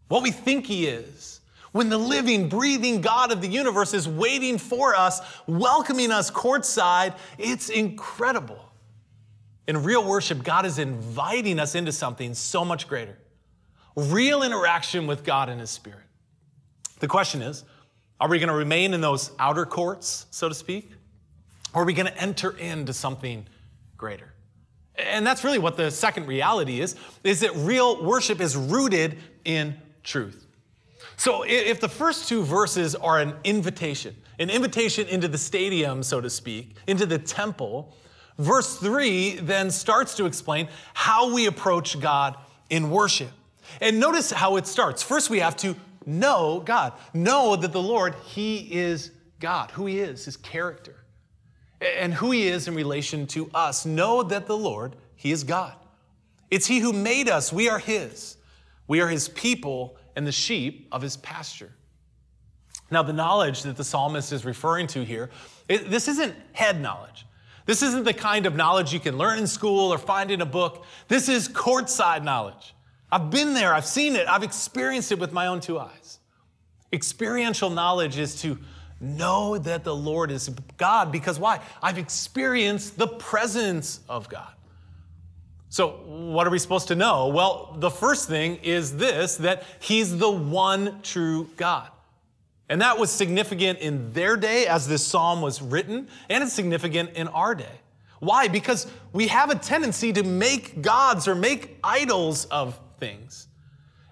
what 0.09 0.23
we 0.23 0.31
think 0.31 0.67
He 0.67 0.87
is. 0.87 1.41
When 1.73 1.89
the 1.89 1.99
living, 1.99 2.49
breathing 2.49 3.01
God 3.01 3.33
of 3.33 3.41
the 3.41 3.49
universe 3.49 3.95
is 3.95 4.09
waiting 4.09 4.59
for 4.59 4.95
us, 4.95 5.21
welcoming 5.49 6.13
us 6.13 6.31
courtside, 6.31 7.17
it's 7.37 7.69
incredible. 7.69 8.61
In 9.67 9.83
real 9.83 10.07
worship, 10.07 10.45
God 10.45 10.67
is 10.67 10.79
inviting 10.79 11.59
us 11.59 11.75
into 11.75 11.91
something 11.91 12.35
so 12.35 12.65
much 12.65 12.87
greater 12.87 13.17
real 13.97 14.43
interaction 14.43 15.07
with 15.07 15.25
God 15.25 15.49
and 15.49 15.61
His 15.61 15.71
Spirit. 15.71 16.01
The 17.01 17.09
question 17.09 17.43
is 17.43 17.65
are 18.21 18.29
we 18.29 18.39
going 18.39 18.49
to 18.49 18.55
remain 18.55 18.95
in 18.95 19.01
those 19.01 19.33
outer 19.39 19.67
courts, 19.67 20.27
so 20.31 20.49
to 20.49 20.55
speak? 20.55 20.91
Or 21.73 21.83
are 21.83 21.85
we 21.85 21.93
going 21.93 22.07
to 22.07 22.17
enter 22.17 22.57
into 22.57 22.93
something 22.93 23.47
greater? 23.97 24.33
And 24.95 25.27
that's 25.27 25.43
really 25.43 25.59
what 25.59 25.77
the 25.77 25.91
second 25.91 26.29
reality 26.29 26.81
is, 26.81 26.95
is 27.25 27.41
that 27.41 27.55
real 27.57 28.05
worship 28.05 28.41
is 28.41 28.57
rooted 28.57 29.19
in 29.45 29.75
truth. 30.05 30.47
So 31.17 31.45
if 31.45 31.81
the 31.81 31.89
first 31.89 32.29
two 32.29 32.45
verses 32.45 32.95
are 32.95 33.19
an 33.19 33.35
invitation, 33.43 34.15
an 34.39 34.51
invitation 34.51 35.09
into 35.09 35.27
the 35.27 35.39
stadium, 35.39 36.05
so 36.05 36.21
to 36.21 36.31
speak, 36.31 36.77
into 36.87 37.07
the 37.07 37.19
temple, 37.19 37.93
Verse 38.39 38.77
3 38.79 39.37
then 39.37 39.71
starts 39.71 40.17
to 40.17 40.27
explain 40.27 40.69
how 40.93 41.33
we 41.33 41.47
approach 41.47 41.99
God 42.01 42.37
in 42.69 42.91
worship. 42.91 43.31
And 43.81 44.01
notice 44.01 44.31
how 44.31 44.57
it 44.57 44.67
starts. 44.67 45.03
First, 45.03 45.31
we 45.31 45.41
have 45.41 45.57
to 45.59 45.75
know 46.07 46.63
God, 46.65 46.93
know 47.13 47.57
that 47.57 47.73
the 47.73 47.83
Lord, 47.83 48.15
He 48.27 48.59
is 48.73 49.11
God, 49.41 49.71
who 49.73 49.87
He 49.87 50.01
is, 50.01 50.25
His 50.25 50.37
character, 50.37 50.97
and 51.81 52.15
who 52.15 52.31
He 52.31 52.47
is 52.47 52.69
in 52.69 52.75
relation 52.75 53.27
to 53.29 53.51
us. 53.55 53.87
Know 53.87 54.23
that 54.23 54.47
the 54.47 54.57
Lord, 54.57 54.97
He 55.17 55.33
is 55.33 55.45
God. 55.45 55.75
It's 56.51 56.67
He 56.67 56.79
who 56.79 56.93
made 56.93 57.29
us, 57.29 57.53
we 57.53 57.69
are 57.69 57.79
His. 57.79 58.37
We 58.87 59.01
are 59.01 59.09
His 59.09 59.29
people 59.29 59.97
and 60.15 60.27
the 60.27 60.33
sheep 60.33 60.89
of 60.93 61.03
His 61.03 61.17
pasture. 61.17 61.73
Now, 62.91 63.03
the 63.03 63.13
knowledge 63.13 63.63
that 63.63 63.77
the 63.77 63.85
psalmist 63.85 64.33
is 64.33 64.45
referring 64.45 64.87
to 64.89 65.05
here, 65.05 65.31
it, 65.69 65.91
this 65.91 66.07
isn't 66.07 66.35
head 66.53 66.81
knowledge. 66.81 67.27
This 67.67 67.83
isn't 67.83 68.05
the 68.05 68.13
kind 68.13 68.45
of 68.45 68.55
knowledge 68.55 68.93
you 68.93 69.01
can 69.01 69.17
learn 69.17 69.39
in 69.39 69.47
school 69.47 69.93
or 69.93 69.97
find 69.97 70.31
in 70.31 70.43
a 70.43 70.47
book. 70.47 70.85
This 71.09 71.29
is 71.31 71.49
courtside 71.49 72.23
knowledge. 72.23 72.74
I've 73.15 73.31
been 73.31 73.55
there, 73.55 73.73
I've 73.73 73.87
seen 73.87 74.17
it, 74.17 74.27
I've 74.27 74.43
experienced 74.43 75.13
it 75.13 75.21
with 75.21 75.33
my 75.33 75.47
own 75.47 75.61
two 75.61 75.79
eyes. 75.79 76.19
Experiential 76.93 77.71
knowledge 77.71 78.19
is 78.19 78.41
to 78.43 78.59
know 79.01 79.57
that 79.57 79.85
the 79.85 79.95
Lord 79.95 80.33
is 80.33 80.49
God 80.79 81.13
because 81.13 81.39
why? 81.39 81.61
I've 81.81 81.97
experienced 81.97 82.99
the 82.99 83.07
presence 83.07 84.01
of 84.09 84.29
God. 84.29 84.53
So, 85.69 85.91
what 86.07 86.45
are 86.49 86.51
we 86.51 86.59
supposed 86.59 86.89
to 86.89 86.97
know? 86.97 87.29
Well, 87.29 87.77
the 87.79 87.89
first 87.89 88.27
thing 88.27 88.57
is 88.65 88.97
this 88.97 89.37
that 89.37 89.63
He's 89.79 90.19
the 90.19 90.31
one 90.31 91.01
true 91.03 91.49
God. 91.57 91.91
And 92.69 92.81
that 92.81 92.99
was 92.99 93.13
significant 93.13 93.79
in 93.79 94.13
their 94.13 94.37
day 94.37 94.67
as 94.67 94.89
this 94.89 95.07
psalm 95.07 95.41
was 95.41 95.63
written, 95.63 96.09
and 96.29 96.43
it's 96.43 96.53
significant 96.53 97.11
in 97.11 97.29
our 97.29 97.55
day. 97.55 97.81
Why? 98.19 98.49
Because 98.49 98.89
we 99.13 99.29
have 99.29 99.51
a 99.51 99.55
tendency 99.55 100.13
to 100.15 100.25
make 100.25 100.83
gods 100.83 101.29
or 101.29 101.37
make 101.37 101.79
idols 101.85 102.47
of 102.47 102.81
things. 102.99 103.49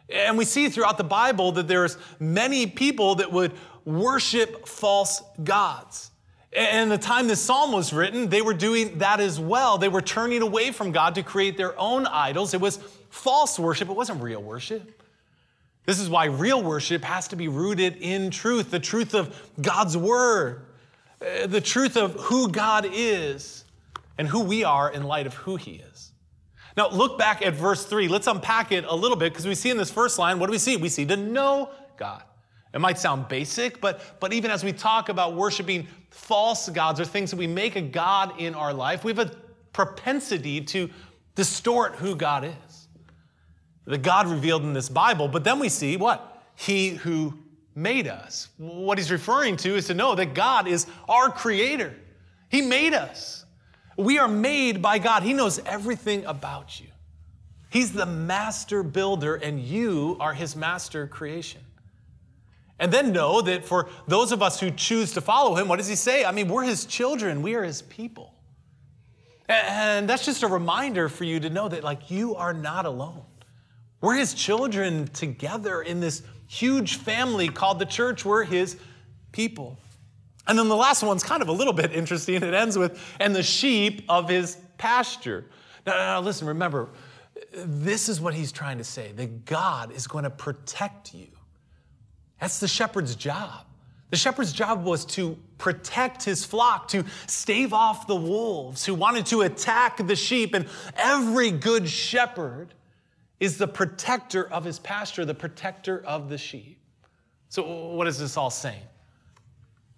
And 0.08 0.36
we 0.36 0.44
see 0.44 0.68
throughout 0.68 0.98
the 0.98 1.04
Bible 1.04 1.52
that 1.52 1.68
there's 1.68 1.96
many 2.20 2.66
people 2.66 3.16
that 3.16 3.32
would 3.32 3.52
worship 3.84 4.68
false 4.68 5.22
gods. 5.42 6.10
And 6.54 6.90
the 6.90 6.98
time 6.98 7.28
this 7.28 7.40
psalm 7.40 7.72
was 7.72 7.92
written, 7.92 8.28
they 8.28 8.42
were 8.42 8.52
doing 8.52 8.98
that 8.98 9.20
as 9.20 9.40
well. 9.40 9.78
They 9.78 9.88
were 9.88 10.02
turning 10.02 10.42
away 10.42 10.70
from 10.70 10.92
God 10.92 11.14
to 11.14 11.22
create 11.22 11.56
their 11.56 11.78
own 11.78 12.06
idols. 12.06 12.52
It 12.52 12.60
was 12.60 12.76
false 13.08 13.58
worship, 13.58 13.88
it 13.88 13.96
wasn't 13.96 14.22
real 14.22 14.42
worship. 14.42 15.02
This 15.84 15.98
is 15.98 16.08
why 16.08 16.26
real 16.26 16.62
worship 16.62 17.02
has 17.02 17.28
to 17.28 17.36
be 17.36 17.48
rooted 17.48 17.96
in 17.96 18.30
truth 18.30 18.70
the 18.70 18.78
truth 18.78 19.14
of 19.14 19.34
God's 19.60 19.96
word, 19.96 20.66
uh, 21.20 21.46
the 21.46 21.60
truth 21.60 21.96
of 21.96 22.14
who 22.14 22.48
God 22.50 22.86
is, 22.90 23.64
and 24.16 24.28
who 24.28 24.40
we 24.40 24.62
are 24.62 24.90
in 24.90 25.02
light 25.02 25.26
of 25.26 25.34
who 25.34 25.56
He 25.56 25.82
is. 25.90 25.91
Now, 26.76 26.88
look 26.88 27.18
back 27.18 27.44
at 27.44 27.54
verse 27.54 27.84
3. 27.84 28.08
Let's 28.08 28.26
unpack 28.26 28.72
it 28.72 28.84
a 28.84 28.94
little 28.94 29.16
bit 29.16 29.32
because 29.32 29.46
we 29.46 29.54
see 29.54 29.70
in 29.70 29.76
this 29.76 29.90
first 29.90 30.18
line, 30.18 30.38
what 30.38 30.46
do 30.46 30.52
we 30.52 30.58
see? 30.58 30.76
We 30.76 30.88
see 30.88 31.04
to 31.06 31.16
know 31.16 31.70
God. 31.96 32.22
It 32.72 32.80
might 32.80 32.98
sound 32.98 33.28
basic, 33.28 33.80
but, 33.80 34.18
but 34.18 34.32
even 34.32 34.50
as 34.50 34.64
we 34.64 34.72
talk 34.72 35.10
about 35.10 35.34
worshiping 35.34 35.86
false 36.08 36.70
gods 36.70 36.98
or 36.98 37.04
things 37.04 37.30
that 37.30 37.36
we 37.36 37.46
make 37.46 37.76
a 37.76 37.82
God 37.82 38.40
in 38.40 38.54
our 38.54 38.72
life, 38.72 39.04
we 39.04 39.12
have 39.12 39.18
a 39.18 39.36
propensity 39.74 40.62
to 40.62 40.88
distort 41.34 41.96
who 41.96 42.16
God 42.16 42.44
is 42.44 42.82
the 43.84 43.98
God 43.98 44.26
revealed 44.28 44.62
in 44.62 44.72
this 44.72 44.88
Bible. 44.88 45.28
But 45.28 45.44
then 45.44 45.58
we 45.58 45.68
see 45.68 45.96
what? 45.96 46.42
He 46.54 46.90
who 46.90 47.38
made 47.74 48.06
us. 48.06 48.48
What 48.58 48.98
he's 48.98 49.10
referring 49.10 49.56
to 49.58 49.74
is 49.76 49.86
to 49.86 49.94
know 49.94 50.14
that 50.14 50.34
God 50.34 50.68
is 50.68 50.86
our 51.08 51.30
creator. 51.30 51.94
He 52.48 52.62
made 52.62 52.94
us. 52.94 53.41
We 54.02 54.18
are 54.18 54.28
made 54.28 54.82
by 54.82 54.98
God. 54.98 55.22
He 55.22 55.32
knows 55.32 55.58
everything 55.60 56.24
about 56.24 56.80
you. 56.80 56.88
He's 57.70 57.92
the 57.92 58.06
master 58.06 58.82
builder, 58.82 59.36
and 59.36 59.60
you 59.60 60.16
are 60.20 60.34
his 60.34 60.54
master 60.54 61.06
creation. 61.06 61.62
And 62.78 62.92
then 62.92 63.12
know 63.12 63.40
that 63.42 63.64
for 63.64 63.88
those 64.08 64.32
of 64.32 64.42
us 64.42 64.58
who 64.60 64.70
choose 64.70 65.12
to 65.12 65.20
follow 65.20 65.54
him, 65.54 65.68
what 65.68 65.76
does 65.76 65.88
he 65.88 65.94
say? 65.94 66.24
I 66.24 66.32
mean, 66.32 66.48
we're 66.48 66.64
his 66.64 66.84
children, 66.84 67.40
we 67.40 67.54
are 67.54 67.62
his 67.62 67.82
people. 67.82 68.34
And 69.48 70.08
that's 70.08 70.24
just 70.24 70.42
a 70.42 70.48
reminder 70.48 71.08
for 71.08 71.24
you 71.24 71.40
to 71.40 71.50
know 71.50 71.68
that, 71.68 71.84
like, 71.84 72.10
you 72.10 72.34
are 72.34 72.52
not 72.52 72.86
alone. 72.86 73.24
We're 74.00 74.16
his 74.16 74.34
children 74.34 75.06
together 75.08 75.82
in 75.82 76.00
this 76.00 76.22
huge 76.48 76.96
family 76.96 77.48
called 77.48 77.78
the 77.78 77.86
church. 77.86 78.24
We're 78.24 78.44
his 78.44 78.76
people. 79.30 79.78
And 80.46 80.58
then 80.58 80.68
the 80.68 80.76
last 80.76 81.02
one's 81.02 81.22
kind 81.22 81.42
of 81.42 81.48
a 81.48 81.52
little 81.52 81.72
bit 81.72 81.92
interesting. 81.92 82.36
It 82.36 82.42
ends 82.54 82.76
with, 82.76 83.00
and 83.20 83.34
the 83.34 83.42
sheep 83.42 84.04
of 84.08 84.28
his 84.28 84.56
pasture. 84.76 85.44
Now, 85.86 85.94
now, 85.94 86.04
now 86.04 86.20
listen, 86.20 86.48
remember, 86.48 86.88
this 87.54 88.08
is 88.08 88.20
what 88.20 88.34
he's 88.34 88.52
trying 88.52 88.78
to 88.78 88.84
say 88.84 89.12
that 89.12 89.44
God 89.44 89.92
is 89.92 90.06
going 90.06 90.24
to 90.24 90.30
protect 90.30 91.14
you. 91.14 91.28
That's 92.40 92.58
the 92.58 92.68
shepherd's 92.68 93.14
job. 93.14 93.66
The 94.10 94.18
shepherd's 94.18 94.52
job 94.52 94.84
was 94.84 95.06
to 95.06 95.38
protect 95.56 96.24
his 96.24 96.44
flock, 96.44 96.88
to 96.88 97.04
stave 97.26 97.72
off 97.72 98.06
the 98.06 98.16
wolves 98.16 98.84
who 98.84 98.94
wanted 98.94 99.24
to 99.26 99.42
attack 99.42 100.06
the 100.06 100.16
sheep. 100.16 100.52
And 100.54 100.66
every 100.96 101.50
good 101.50 101.88
shepherd 101.88 102.74
is 103.40 103.56
the 103.56 103.68
protector 103.68 104.52
of 104.52 104.64
his 104.64 104.78
pasture, 104.78 105.24
the 105.24 105.34
protector 105.34 106.04
of 106.04 106.28
the 106.28 106.36
sheep. 106.36 106.78
So, 107.48 107.62
what 107.94 108.06
is 108.06 108.18
this 108.18 108.36
all 108.36 108.50
saying? 108.50 108.82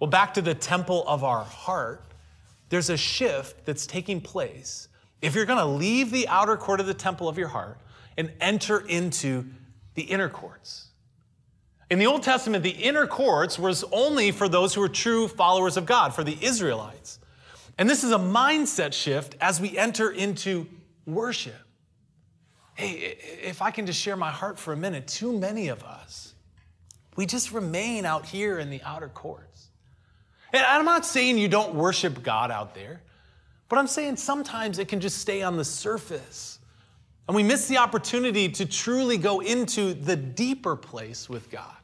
Well, 0.05 0.11
back 0.11 0.35
to 0.35 0.43
the 0.43 0.55
temple 0.55 1.03
of 1.07 1.25
our 1.25 1.45
heart, 1.45 2.05
there's 2.69 2.91
a 2.91 2.97
shift 2.99 3.65
that's 3.65 3.87
taking 3.87 4.21
place. 4.21 4.89
If 5.23 5.35
you're 5.35 5.47
going 5.47 5.61
to 5.61 5.65
leave 5.65 6.11
the 6.11 6.29
outer 6.29 6.59
court 6.59 6.79
of 6.79 6.85
the 6.85 6.93
temple 6.93 7.27
of 7.27 7.39
your 7.39 7.49
heart 7.49 7.79
and 8.19 8.31
enter 8.39 8.81
into 8.81 9.47
the 9.95 10.03
inner 10.03 10.29
courts. 10.29 10.89
In 11.91 11.99
the 11.99 12.05
Old 12.05 12.23
Testament, 12.23 12.63
the 12.63 12.69
inner 12.69 13.07
courts 13.07 13.59
was 13.59 13.83
only 13.93 14.31
for 14.31 14.47
those 14.47 14.75
who 14.75 14.83
were 14.83 14.91
true 14.91 15.27
followers 15.27 15.79
of 15.79 15.87
God, 15.87 16.15
for 16.15 16.23
the 16.23 16.37
Israelites. 16.39 17.19
And 17.79 17.89
this 17.89 18.05
is 18.05 18.13
a 18.13 18.19
mindset 18.19 18.93
shift 18.93 19.37
as 19.41 19.59
we 19.59 19.79
enter 19.79 20.11
into 20.11 20.67
worship. 21.07 21.55
Hey, 22.75 23.17
if 23.43 23.63
I 23.63 23.71
can 23.71 23.87
just 23.87 24.03
share 24.03 24.19
my 24.19 24.31
heart 24.31 24.59
for 24.59 24.75
a 24.75 24.77
minute, 24.77 25.07
too 25.07 25.33
many 25.33 25.69
of 25.69 25.83
us, 25.83 26.35
we 27.17 27.25
just 27.25 27.53
remain 27.53 28.05
out 28.05 28.27
here 28.27 28.59
in 28.59 28.69
the 28.69 28.83
outer 28.83 29.09
courts. 29.09 29.54
And 30.55 30.65
I'm 30.65 30.85
not 30.85 31.05
saying 31.05 31.39
you 31.39 31.49
don't 31.49 31.75
worship 31.75 32.23
God 32.23 32.53
out 32.53 32.77
there, 32.77 33.03
but 33.69 33.77
I'm 33.77 33.89
saying 33.89 34.19
sometimes 34.19 34.79
it 34.79 34.87
can 34.87 35.01
just 35.01 35.19
stay 35.19 35.43
on 35.43 35.57
the 35.57 35.65
surface. 35.65 36.61
And 37.27 37.35
we 37.35 37.43
miss 37.43 37.67
the 37.67 37.79
opportunity 37.79 38.49
to 38.51 38.65
truly 38.65 39.19
go 39.19 39.41
into 39.41 39.95
the 39.95 40.15
deeper 40.15 40.77
place 40.77 41.29
with 41.29 41.51
God. 41.51 41.75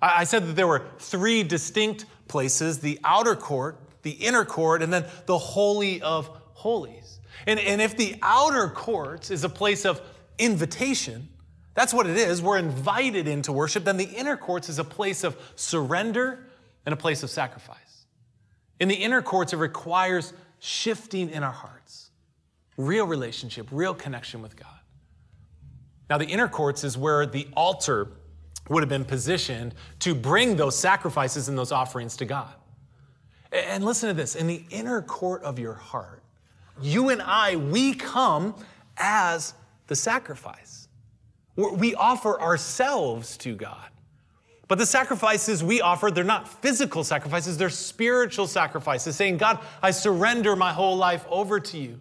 I 0.00 0.22
said 0.22 0.46
that 0.46 0.54
there 0.54 0.68
were 0.68 0.86
three 0.98 1.42
distinct 1.42 2.04
places 2.28 2.78
the 2.78 3.00
outer 3.02 3.34
court, 3.34 3.80
the 4.02 4.12
inner 4.12 4.44
court, 4.44 4.80
and 4.80 4.92
then 4.92 5.06
the 5.26 5.38
Holy 5.38 6.00
of 6.00 6.28
Holies. 6.52 7.18
And, 7.48 7.58
and 7.58 7.82
if 7.82 7.96
the 7.96 8.14
outer 8.22 8.68
court 8.68 9.32
is 9.32 9.42
a 9.42 9.48
place 9.48 9.84
of 9.84 10.00
invitation, 10.38 11.28
that's 11.74 11.92
what 11.92 12.06
it 12.06 12.16
is. 12.16 12.40
We're 12.40 12.58
invited 12.58 13.26
into 13.26 13.50
worship. 13.50 13.82
Then 13.82 13.96
the 13.96 14.04
inner 14.04 14.36
courts 14.36 14.68
is 14.68 14.78
a 14.78 14.84
place 14.84 15.24
of 15.24 15.36
surrender 15.56 16.46
and 16.86 16.92
a 16.92 16.96
place 16.96 17.22
of 17.22 17.30
sacrifice. 17.30 18.06
In 18.80 18.88
the 18.88 18.94
inner 18.94 19.22
courts, 19.22 19.52
it 19.52 19.56
requires 19.56 20.32
shifting 20.58 21.30
in 21.30 21.42
our 21.42 21.52
hearts, 21.52 22.10
real 22.76 23.06
relationship, 23.06 23.68
real 23.70 23.94
connection 23.94 24.42
with 24.42 24.56
God. 24.56 24.68
Now, 26.10 26.18
the 26.18 26.26
inner 26.26 26.48
courts 26.48 26.84
is 26.84 26.98
where 26.98 27.26
the 27.26 27.48
altar 27.56 28.08
would 28.68 28.82
have 28.82 28.88
been 28.88 29.04
positioned 29.04 29.74
to 30.00 30.14
bring 30.14 30.56
those 30.56 30.76
sacrifices 30.76 31.48
and 31.48 31.56
those 31.56 31.72
offerings 31.72 32.16
to 32.16 32.24
God. 32.24 32.54
And 33.52 33.84
listen 33.84 34.08
to 34.08 34.14
this 34.14 34.34
in 34.34 34.46
the 34.46 34.64
inner 34.70 35.00
court 35.02 35.42
of 35.42 35.58
your 35.58 35.74
heart, 35.74 36.22
you 36.82 37.10
and 37.10 37.22
I, 37.22 37.56
we 37.56 37.94
come 37.94 38.54
as 38.96 39.54
the 39.86 39.94
sacrifice. 39.94 40.88
We 41.56 41.94
offer 41.94 42.40
ourselves 42.40 43.36
to 43.38 43.54
God. 43.54 43.88
But 44.66 44.78
the 44.78 44.86
sacrifices 44.86 45.62
we 45.62 45.80
offer, 45.80 46.10
they're 46.10 46.24
not 46.24 46.48
physical 46.62 47.04
sacrifices, 47.04 47.58
they're 47.58 47.70
spiritual 47.70 48.46
sacrifices, 48.46 49.16
saying, 49.16 49.36
God, 49.36 49.58
I 49.82 49.90
surrender 49.90 50.56
my 50.56 50.72
whole 50.72 50.96
life 50.96 51.26
over 51.28 51.60
to 51.60 51.78
you. 51.78 52.00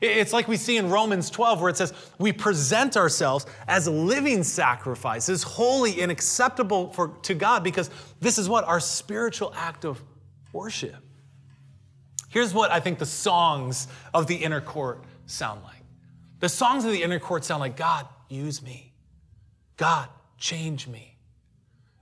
It's 0.00 0.32
like 0.32 0.48
we 0.48 0.56
see 0.56 0.78
in 0.78 0.88
Romans 0.88 1.28
12, 1.28 1.60
where 1.60 1.68
it 1.68 1.76
says, 1.76 1.92
We 2.18 2.32
present 2.32 2.96
ourselves 2.96 3.44
as 3.68 3.86
living 3.86 4.42
sacrifices, 4.42 5.42
holy 5.42 6.00
and 6.00 6.10
acceptable 6.10 6.90
for, 6.92 7.08
to 7.22 7.34
God, 7.34 7.62
because 7.62 7.90
this 8.18 8.38
is 8.38 8.48
what? 8.48 8.64
Our 8.64 8.80
spiritual 8.80 9.52
act 9.54 9.84
of 9.84 10.02
worship. 10.54 10.96
Here's 12.30 12.54
what 12.54 12.70
I 12.70 12.80
think 12.80 12.98
the 12.98 13.06
songs 13.06 13.88
of 14.14 14.26
the 14.26 14.36
inner 14.36 14.60
court 14.60 15.04
sound 15.26 15.62
like 15.64 15.80
the 16.40 16.48
songs 16.48 16.84
of 16.86 16.92
the 16.92 17.02
inner 17.02 17.20
court 17.20 17.44
sound 17.44 17.60
like, 17.60 17.76
God, 17.76 18.08
use 18.28 18.62
me. 18.62 18.94
God, 19.76 20.08
change 20.38 20.88
me. 20.88 21.18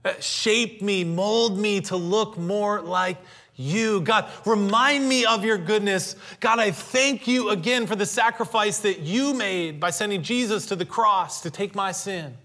Uh, 0.05 0.13
shape 0.19 0.81
me, 0.81 1.03
mold 1.03 1.57
me 1.57 1.81
to 1.81 1.97
look 1.97 2.37
more 2.37 2.81
like 2.81 3.17
you. 3.55 3.99
God, 4.01 4.29
remind 4.45 5.07
me 5.07 5.25
of 5.25 5.43
your 5.43 5.57
goodness. 5.57 6.15
God, 6.39 6.59
I 6.59 6.71
thank 6.71 7.27
you 7.27 7.49
again 7.49 7.85
for 7.85 7.97
the 7.97 8.05
sacrifice 8.05 8.79
that 8.79 8.99
you 8.99 9.33
made 9.33 9.79
by 9.79 9.89
sending 9.89 10.23
Jesus 10.23 10.65
to 10.67 10.77
the 10.77 10.85
cross 10.85 11.41
to 11.41 11.51
take 11.51 11.75
my 11.75 11.91
sin. 11.91 12.37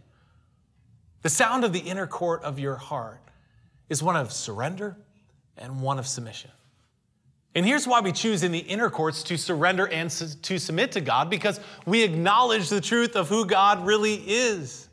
The 1.23 1.31
sound 1.31 1.65
of 1.65 1.73
the 1.73 1.79
inner 1.79 2.09
court 2.09 2.43
of 2.43 2.59
your 2.59 2.75
heart 2.75 3.21
is 3.89 4.03
one 4.03 4.17
of 4.17 4.33
surrender 4.33 4.97
and 5.57 5.81
one 5.81 6.01
of 6.01 6.07
submission. 6.09 6.51
And 7.55 7.65
here's 7.65 7.87
why 7.87 8.01
we 8.01 8.11
choose 8.11 8.43
in 8.43 8.51
the 8.51 8.59
inner 8.59 8.91
courts 8.91 9.23
to 9.25 9.39
surrender 9.39 9.87
and 9.87 10.11
to 10.11 10.59
submit 10.59 10.91
to 10.93 11.01
God 11.01 11.31
because 11.31 11.61
we 11.87 12.03
acknowledge 12.03 12.69
the 12.69 12.81
truth 12.81 13.15
of 13.15 13.29
who 13.29 13.47
God 13.47 13.87
really 13.87 14.17
is. 14.27 14.89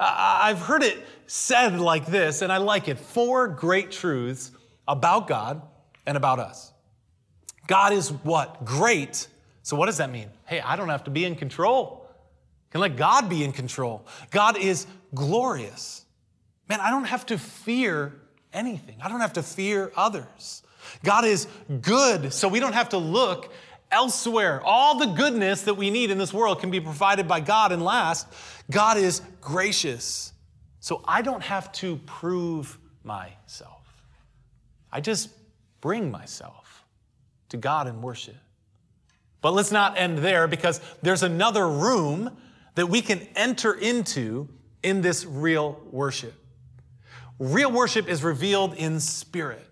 I've 0.00 0.60
heard 0.60 0.82
it 0.82 0.98
said 1.26 1.78
like 1.78 2.06
this, 2.06 2.42
and 2.42 2.50
I 2.50 2.56
like 2.56 2.88
it 2.88 2.98
four 2.98 3.48
great 3.48 3.90
truths 3.90 4.50
about 4.88 5.28
God 5.28 5.62
and 6.06 6.16
about 6.16 6.38
us. 6.38 6.72
God 7.66 7.92
is 7.92 8.10
what? 8.10 8.64
Great. 8.64 9.28
So, 9.62 9.76
what 9.76 9.86
does 9.86 9.98
that 9.98 10.10
mean? 10.10 10.30
Hey, 10.46 10.60
I 10.60 10.76
don't 10.76 10.88
have 10.88 11.04
to 11.04 11.10
be 11.10 11.24
in 11.24 11.36
control. 11.36 12.08
I 12.08 12.72
can 12.72 12.80
let 12.80 12.96
God 12.96 13.28
be 13.28 13.44
in 13.44 13.52
control. 13.52 14.06
God 14.30 14.56
is 14.56 14.86
glorious. 15.14 16.04
Man, 16.68 16.80
I 16.80 16.90
don't 16.90 17.04
have 17.04 17.26
to 17.26 17.38
fear 17.38 18.14
anything, 18.52 18.96
I 19.02 19.08
don't 19.08 19.20
have 19.20 19.34
to 19.34 19.42
fear 19.42 19.92
others. 19.96 20.62
God 21.04 21.24
is 21.24 21.46
good, 21.82 22.32
so 22.32 22.48
we 22.48 22.58
don't 22.58 22.72
have 22.72 22.88
to 22.90 22.98
look 22.98 23.52
elsewhere. 23.90 24.60
All 24.64 24.98
the 24.98 25.06
goodness 25.06 25.62
that 25.62 25.74
we 25.74 25.90
need 25.90 26.10
in 26.10 26.18
this 26.18 26.32
world 26.32 26.60
can 26.60 26.70
be 26.70 26.80
provided 26.80 27.26
by 27.26 27.40
God. 27.40 27.72
And 27.72 27.82
last, 27.82 28.26
God 28.70 28.96
is 28.96 29.22
gracious, 29.40 30.32
so 30.80 31.02
I 31.06 31.22
don't 31.22 31.42
have 31.42 31.72
to 31.72 31.96
prove 32.06 32.78
myself. 33.02 34.04
I 34.92 35.00
just 35.00 35.30
bring 35.80 36.10
myself 36.10 36.84
to 37.50 37.56
God 37.56 37.86
in 37.86 38.02
worship. 38.02 38.36
But 39.40 39.54
let's 39.54 39.72
not 39.72 39.96
end 39.96 40.18
there 40.18 40.46
because 40.46 40.80
there's 41.02 41.22
another 41.22 41.68
room 41.68 42.36
that 42.74 42.86
we 42.86 43.00
can 43.00 43.26
enter 43.34 43.72
into 43.72 44.48
in 44.82 45.00
this 45.00 45.24
real 45.24 45.80
worship. 45.90 46.34
Real 47.38 47.72
worship 47.72 48.08
is 48.08 48.22
revealed 48.22 48.74
in 48.74 49.00
spirit. 49.00 49.66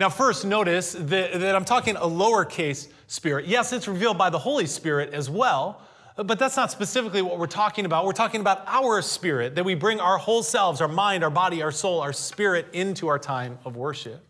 Now, 0.00 0.08
first, 0.08 0.44
notice 0.44 0.92
that, 0.92 1.38
that, 1.38 1.54
I'm 1.54 1.64
talking 1.64 1.94
a 1.96 2.00
lowercase 2.00 2.88
spirit. 3.12 3.44
Yes, 3.44 3.74
it's 3.74 3.86
revealed 3.86 4.16
by 4.16 4.30
the 4.30 4.38
Holy 4.38 4.64
Spirit 4.64 5.12
as 5.12 5.28
well, 5.28 5.82
but 6.16 6.38
that's 6.38 6.56
not 6.56 6.70
specifically 6.70 7.20
what 7.20 7.38
we're 7.38 7.46
talking 7.46 7.84
about. 7.84 8.06
We're 8.06 8.12
talking 8.12 8.40
about 8.40 8.64
our 8.66 9.02
spirit, 9.02 9.54
that 9.56 9.66
we 9.66 9.74
bring 9.74 10.00
our 10.00 10.16
whole 10.16 10.42
selves, 10.42 10.80
our 10.80 10.88
mind, 10.88 11.22
our 11.22 11.28
body, 11.28 11.62
our 11.62 11.72
soul, 11.72 12.00
our 12.00 12.14
spirit 12.14 12.68
into 12.72 13.08
our 13.08 13.18
time 13.18 13.58
of 13.66 13.76
worship. 13.76 14.26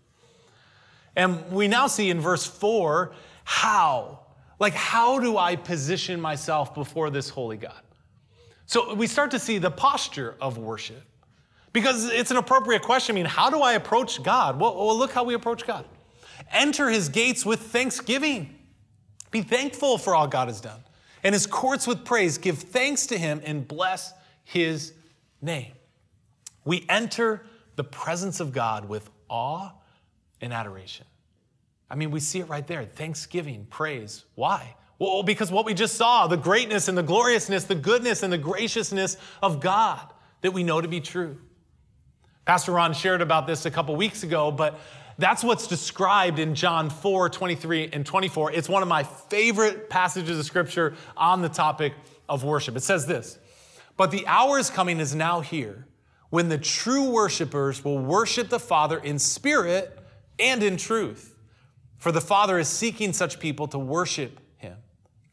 And 1.14 1.48
we 1.52 1.68
now 1.68 1.86
see 1.86 2.10
in 2.10 2.20
verse 2.20 2.44
4 2.44 3.12
how. 3.44 4.18
Like, 4.58 4.74
how 4.74 5.20
do 5.20 5.38
I 5.38 5.54
position 5.54 6.20
myself 6.20 6.74
before 6.74 7.08
this 7.08 7.28
holy 7.28 7.58
God? 7.58 7.82
So 8.66 8.94
we 8.94 9.06
start 9.06 9.30
to 9.30 9.38
see 9.38 9.58
the 9.58 9.70
posture 9.70 10.34
of 10.40 10.58
worship 10.58 11.04
because 11.72 12.10
it's 12.10 12.32
an 12.32 12.36
appropriate 12.36 12.82
question. 12.82 13.14
I 13.14 13.16
mean, 13.16 13.26
how 13.26 13.48
do 13.48 13.60
I 13.60 13.74
approach 13.74 14.24
God? 14.24 14.58
Well, 14.58 14.74
well, 14.74 14.98
look 14.98 15.12
how 15.12 15.22
we 15.22 15.34
approach 15.34 15.68
God. 15.68 15.84
Enter 16.50 16.90
his 16.90 17.08
gates 17.08 17.46
with 17.46 17.60
thanksgiving. 17.60 18.56
Be 19.32 19.42
thankful 19.42 19.98
for 19.98 20.14
all 20.14 20.28
God 20.28 20.46
has 20.46 20.60
done. 20.60 20.84
And 21.24 21.32
his 21.32 21.46
courts 21.46 21.86
with 21.86 22.04
praise. 22.04 22.38
Give 22.38 22.56
thanks 22.56 23.06
to 23.08 23.18
him 23.18 23.40
and 23.44 23.66
bless 23.66 24.12
his 24.44 24.92
name. 25.40 25.72
We 26.64 26.86
enter 26.88 27.44
the 27.74 27.84
presence 27.84 28.38
of 28.38 28.52
God 28.52 28.88
with 28.88 29.10
awe 29.28 29.72
and 30.40 30.52
adoration. 30.52 31.06
I 31.90 31.94
mean, 31.94 32.10
we 32.10 32.20
see 32.20 32.40
it 32.40 32.48
right 32.48 32.66
there 32.66 32.84
thanksgiving, 32.84 33.66
praise. 33.68 34.24
Why? 34.34 34.76
Well, 34.98 35.22
because 35.22 35.50
what 35.50 35.66
we 35.66 35.74
just 35.74 35.96
saw 35.96 36.26
the 36.26 36.36
greatness 36.36 36.88
and 36.88 36.96
the 36.96 37.02
gloriousness, 37.02 37.64
the 37.64 37.74
goodness 37.74 38.22
and 38.22 38.32
the 38.32 38.38
graciousness 38.38 39.16
of 39.42 39.60
God 39.60 40.12
that 40.42 40.52
we 40.52 40.62
know 40.62 40.80
to 40.80 40.88
be 40.88 41.00
true. 41.00 41.38
Pastor 42.44 42.72
Ron 42.72 42.92
shared 42.92 43.22
about 43.22 43.46
this 43.46 43.66
a 43.66 43.70
couple 43.70 43.94
weeks 43.96 44.22
ago, 44.22 44.50
but 44.50 44.78
that's 45.22 45.44
what's 45.44 45.66
described 45.66 46.38
in 46.38 46.54
John 46.54 46.90
4 46.90 47.28
23 47.28 47.90
and 47.92 48.04
24. 48.04 48.52
It's 48.52 48.68
one 48.68 48.82
of 48.82 48.88
my 48.88 49.04
favorite 49.04 49.88
passages 49.88 50.38
of 50.38 50.44
scripture 50.44 50.94
on 51.16 51.42
the 51.42 51.48
topic 51.48 51.94
of 52.28 52.44
worship. 52.44 52.76
It 52.76 52.82
says 52.82 53.06
this 53.06 53.38
But 53.96 54.10
the 54.10 54.26
hour 54.26 54.58
is 54.58 54.70
coming, 54.70 55.00
is 55.00 55.14
now 55.14 55.40
here, 55.40 55.86
when 56.30 56.48
the 56.48 56.58
true 56.58 57.10
worshipers 57.10 57.84
will 57.84 57.98
worship 57.98 58.48
the 58.48 58.58
Father 58.58 58.98
in 58.98 59.18
spirit 59.18 59.98
and 60.38 60.62
in 60.62 60.76
truth. 60.76 61.36
For 61.98 62.10
the 62.10 62.20
Father 62.20 62.58
is 62.58 62.66
seeking 62.66 63.12
such 63.12 63.38
people 63.38 63.68
to 63.68 63.78
worship 63.78 64.40
him. 64.56 64.76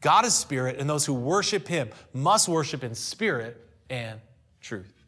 God 0.00 0.24
is 0.24 0.34
spirit, 0.34 0.78
and 0.78 0.88
those 0.88 1.04
who 1.04 1.14
worship 1.14 1.66
him 1.66 1.90
must 2.12 2.48
worship 2.48 2.84
in 2.84 2.94
spirit 2.94 3.60
and 3.88 4.20
truth. 4.60 4.99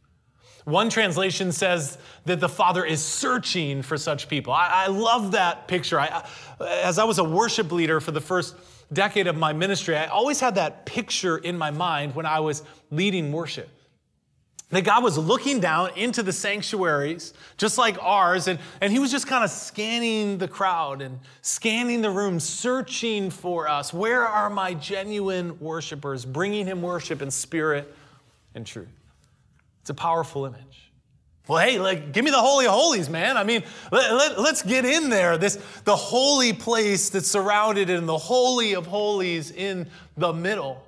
One 0.65 0.89
translation 0.91 1.51
says 1.51 1.99
that 2.25 2.39
the 2.39 2.49
Father 2.49 2.85
is 2.85 3.03
searching 3.03 3.83
for 3.83 3.99
such 3.99 4.29
people. 4.29 4.53
I, 4.53 4.85
I 4.85 4.87
love 4.87 5.33
that 5.33 5.67
picture. 5.67 5.99
I, 5.99 6.25
as 6.61 6.99
I 6.99 7.05
was 7.05 7.19
a 7.19 7.25
worship 7.25 7.73
leader 7.73 8.01
for 8.01 8.13
the 8.13 8.21
first 8.21 8.55
decade 8.93 9.27
of 9.27 9.37
my 9.37 9.53
ministry, 9.53 9.97
I 9.97 10.07
always 10.07 10.39
had 10.39 10.55
that 10.57 10.87
picture 10.87 11.39
in 11.39 11.59
my 11.59 11.71
mind 11.71 12.15
when 12.15 12.27
I 12.27 12.41
was 12.41 12.63
leading 12.91 13.33
worship. 13.33 13.69
that 14.73 14.85
God 14.85 15.05
was 15.05 15.19
looking 15.19 15.61
down 15.61 15.91
into 15.97 16.23
the 16.23 16.33
sanctuaries, 16.33 17.35
just 17.59 17.77
like 17.77 18.03
ours, 18.03 18.49
and, 18.49 18.59
and 18.81 18.91
He 18.91 18.99
was 18.99 19.11
just 19.11 19.27
kind 19.27 19.45
of 19.45 19.51
scanning 19.51 20.39
the 20.39 20.49
crowd 20.49 21.03
and 21.03 21.21
scanning 21.43 22.01
the 22.01 22.11
room, 22.11 22.41
searching 22.41 23.31
for 23.31 23.69
us. 23.69 23.93
Where 23.93 24.27
are 24.27 24.49
my 24.49 24.73
genuine 24.75 25.61
worshipers? 25.61 26.25
Bringing 26.25 26.67
Him 26.67 26.81
worship 26.81 27.21
in 27.21 27.31
spirit 27.31 27.95
and 28.55 28.67
truth. 28.67 28.89
It's 29.83 29.91
a 29.91 29.95
powerful 29.95 30.47
image. 30.47 30.93
Well, 31.49 31.59
hey, 31.59 31.79
like, 31.79 32.13
give 32.13 32.25
me 32.25 32.31
the 32.31 32.41
Holy 32.41 32.67
of 32.67 32.73
Holies, 32.73 33.11
man. 33.11 33.37
I 33.37 33.43
mean, 33.43 33.65
let, 33.91 34.15
let, 34.15 34.41
let's 34.41 34.63
get 34.63 34.85
in 34.85 35.11
there. 35.11 35.37
This, 35.37 35.57
the 35.85 35.97
holy 35.97 36.53
place 36.53 37.11
that's 37.11 37.27
surrounded 37.27 37.91
in 37.91 38.07
the 38.07 38.17
Holy 38.17 38.75
of 38.75 38.87
Holies 38.87 39.51
in 39.51 39.89
the 40.17 40.33
middle. 40.33 40.85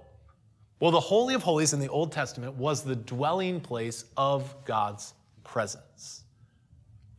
Well, 0.78 0.92
the 0.92 1.00
Holy 1.00 1.35
of 1.35 1.42
Holies 1.42 1.72
in 1.72 1.80
the 1.80 1.88
Old 1.88 2.12
Testament 2.12 2.54
was 2.54 2.85
the 2.85 2.94
dwelling 2.94 3.61
place 3.61 4.04
of 4.16 4.54
God's 4.64 5.12
presence. 5.42 6.22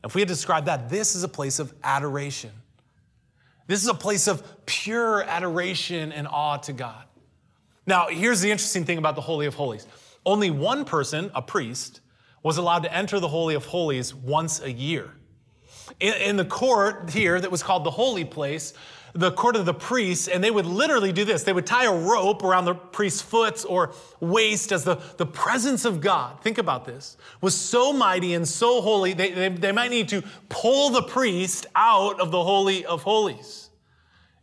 If 0.06 0.16
we 0.16 0.22
had 0.22 0.30
described 0.30 0.68
that, 0.68 0.90
this 0.90 1.16
is 1.16 1.24
a 1.24 1.28
place 1.28 1.60
of 1.60 1.74
adoration. 1.84 2.52
This 3.68 3.82
is 3.82 3.90
a 3.90 3.94
place 3.94 4.28
of 4.28 4.66
pure 4.66 5.24
adoration 5.24 6.14
and 6.14 6.28
awe 6.28 6.58
to 6.58 6.74
God. 6.74 7.04
Now, 7.86 8.08
here's 8.08 8.40
the 8.40 8.50
interesting 8.50 8.86
thing 8.86 8.98
about 8.98 9.16
the 9.16 9.22
Holy 9.22 9.46
of 9.46 9.56
Holies 9.56 9.86
only 10.26 10.50
one 10.50 10.86
person, 10.86 11.32
a 11.36 11.42
priest, 11.42 12.02
was 12.44 12.58
allowed 12.58 12.84
to 12.84 12.94
enter 12.94 13.20
the 13.20 13.28
Holy 13.28 13.56
of 13.56 13.66
Holies 13.66 14.14
once 14.14 14.62
a 14.62 14.72
year. 14.72 15.12
In, 16.00 16.14
in 16.16 16.36
the 16.38 16.46
court 16.46 17.10
here 17.10 17.40
that 17.40 17.52
was 17.52 17.64
called 17.64 17.84
the 17.84 17.92
Holy 17.92 18.26
Place, 18.26 18.74
the 19.16 19.32
court 19.32 19.56
of 19.56 19.66
the 19.66 19.74
priests, 19.74 20.28
and 20.28 20.44
they 20.44 20.52
would 20.52 20.66
literally 20.66 21.14
do 21.14 21.24
this. 21.24 21.44
They 21.44 21.54
would 21.54 21.66
tie 21.66 21.86
a 21.86 21.94
rope 21.94 22.44
around 22.44 22.66
the 22.66 22.76
priest's 22.76 23.22
foot 23.22 23.64
or 23.68 23.94
waist 24.20 24.74
as 24.74 24.84
the, 24.84 24.96
the 25.18 25.26
presence 25.26 25.86
of 25.86 26.02
God, 26.02 26.42
think 26.42 26.58
about 26.58 26.86
this, 26.86 27.16
was 27.40 27.56
so 27.56 27.94
mighty 27.94 28.34
and 28.34 28.46
so 28.46 28.82
holy, 28.82 29.14
they, 29.14 29.32
they, 29.32 29.50
they 29.50 29.72
might 29.72 29.90
need 29.90 30.10
to 30.10 30.22
pull 30.50 30.90
the 30.90 31.04
priest 31.04 31.66
out 31.76 32.20
of 32.20 32.32
the 32.32 32.44
Holy 32.44 32.86
of 32.86 33.04
Holies. 33.04 33.70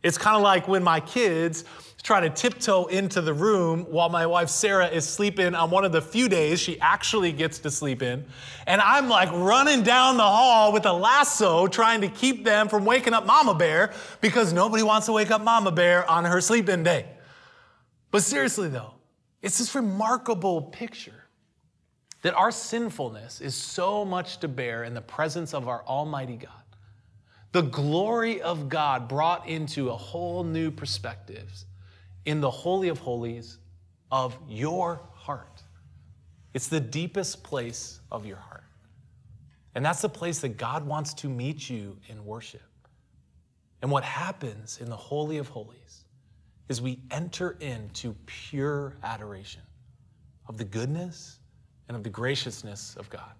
It's 0.01 0.17
kind 0.17 0.35
of 0.35 0.41
like 0.41 0.67
when 0.67 0.83
my 0.83 0.99
kids 0.99 1.65
try 2.03 2.19
to 2.19 2.29
tiptoe 2.29 2.85
into 2.87 3.21
the 3.21 3.33
room 3.33 3.85
while 3.89 4.09
my 4.09 4.25
wife 4.25 4.49
Sarah 4.49 4.87
is 4.87 5.07
sleeping 5.07 5.55
on 5.55 5.71
one 5.71 5.85
of 5.85 5.93
the 5.93 6.01
few 6.01 6.27
days 6.27 6.59
she 6.59 6.77
actually 6.81 7.31
gets 7.31 7.59
to 7.59 7.71
sleep 7.71 8.03
in. 8.03 8.25
And 8.67 8.81
I'm 8.81 9.07
like 9.07 9.31
running 9.31 9.83
down 9.83 10.17
the 10.17 10.23
hall 10.23 10.73
with 10.73 10.85
a 10.85 10.91
lasso 10.91 11.65
trying 11.67 12.01
to 12.01 12.09
keep 12.09 12.43
them 12.43 12.67
from 12.67 12.83
waking 12.83 13.13
up 13.13 13.25
Mama 13.25 13.55
Bear 13.55 13.93
because 14.19 14.51
nobody 14.51 14.83
wants 14.83 15.05
to 15.05 15.13
wake 15.13 15.31
up 15.31 15.41
Mama 15.41 15.71
Bear 15.71 16.09
on 16.11 16.25
her 16.25 16.41
sleeping 16.41 16.83
day. 16.83 17.05
But 18.11 18.21
seriously 18.21 18.67
though, 18.67 18.95
it's 19.41 19.57
this 19.57 19.73
remarkable 19.73 20.61
picture 20.61 21.23
that 22.21 22.33
our 22.33 22.51
sinfulness 22.51 23.39
is 23.39 23.55
so 23.55 24.03
much 24.03 24.39
to 24.39 24.49
bear 24.49 24.83
in 24.83 24.93
the 24.93 25.01
presence 25.01 25.53
of 25.53 25.69
our 25.69 25.83
Almighty 25.85 26.35
God. 26.35 26.51
The 27.53 27.61
glory 27.61 28.41
of 28.41 28.67
God 28.67 29.07
brought 29.07 29.47
into 29.47 29.89
a 29.89 29.95
whole 29.95 30.43
new 30.43 30.69
perspectives 30.69 31.65
in 32.25 32.41
the 32.41 32.49
Holy 32.49 32.89
of 32.89 32.99
Holies 32.99 33.59
of 34.11 34.37
your 34.47 35.01
heart. 35.13 35.61
It's 36.53 36.67
the 36.67 36.79
deepest 36.79 37.43
place 37.43 37.99
of 38.11 38.25
your 38.25 38.37
heart. 38.37 38.63
And 39.75 39.83
that's 39.83 40.01
the 40.01 40.09
place 40.09 40.39
that 40.39 40.57
God 40.57 40.85
wants 40.85 41.13
to 41.15 41.29
meet 41.29 41.69
you 41.69 41.97
in 42.07 42.23
worship. 42.25 42.61
And 43.81 43.91
what 43.91 44.03
happens 44.03 44.79
in 44.79 44.89
the 44.89 44.95
Holy 44.95 45.37
of 45.37 45.47
Holies 45.47 46.05
is 46.69 46.81
we 46.81 46.99
enter 47.11 47.57
into 47.59 48.15
pure 48.25 48.95
adoration 49.03 49.61
of 50.47 50.57
the 50.57 50.63
goodness 50.63 51.39
and 51.87 51.97
of 51.97 52.03
the 52.03 52.09
graciousness 52.09 52.95
of 52.97 53.09
God. 53.09 53.33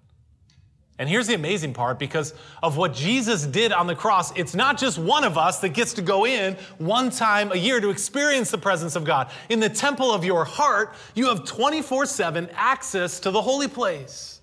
And 0.99 1.09
here's 1.09 1.25
the 1.25 1.33
amazing 1.33 1.73
part 1.73 1.97
because 1.97 2.35
of 2.61 2.77
what 2.77 2.93
Jesus 2.93 3.45
did 3.45 3.71
on 3.71 3.87
the 3.87 3.95
cross, 3.95 4.31
it's 4.37 4.53
not 4.53 4.77
just 4.77 4.99
one 4.99 5.23
of 5.23 5.37
us 5.37 5.59
that 5.59 5.69
gets 5.69 5.93
to 5.93 6.03
go 6.03 6.25
in 6.25 6.55
one 6.77 7.09
time 7.09 7.51
a 7.51 7.55
year 7.55 7.81
to 7.81 7.89
experience 7.89 8.51
the 8.51 8.59
presence 8.59 8.95
of 8.95 9.03
God. 9.03 9.31
In 9.49 9.59
the 9.59 9.69
temple 9.69 10.11
of 10.11 10.23
your 10.23 10.45
heart, 10.45 10.93
you 11.15 11.27
have 11.29 11.45
24 11.45 12.05
7 12.05 12.49
access 12.53 13.19
to 13.21 13.31
the 13.31 13.41
holy 13.41 13.67
place, 13.67 14.41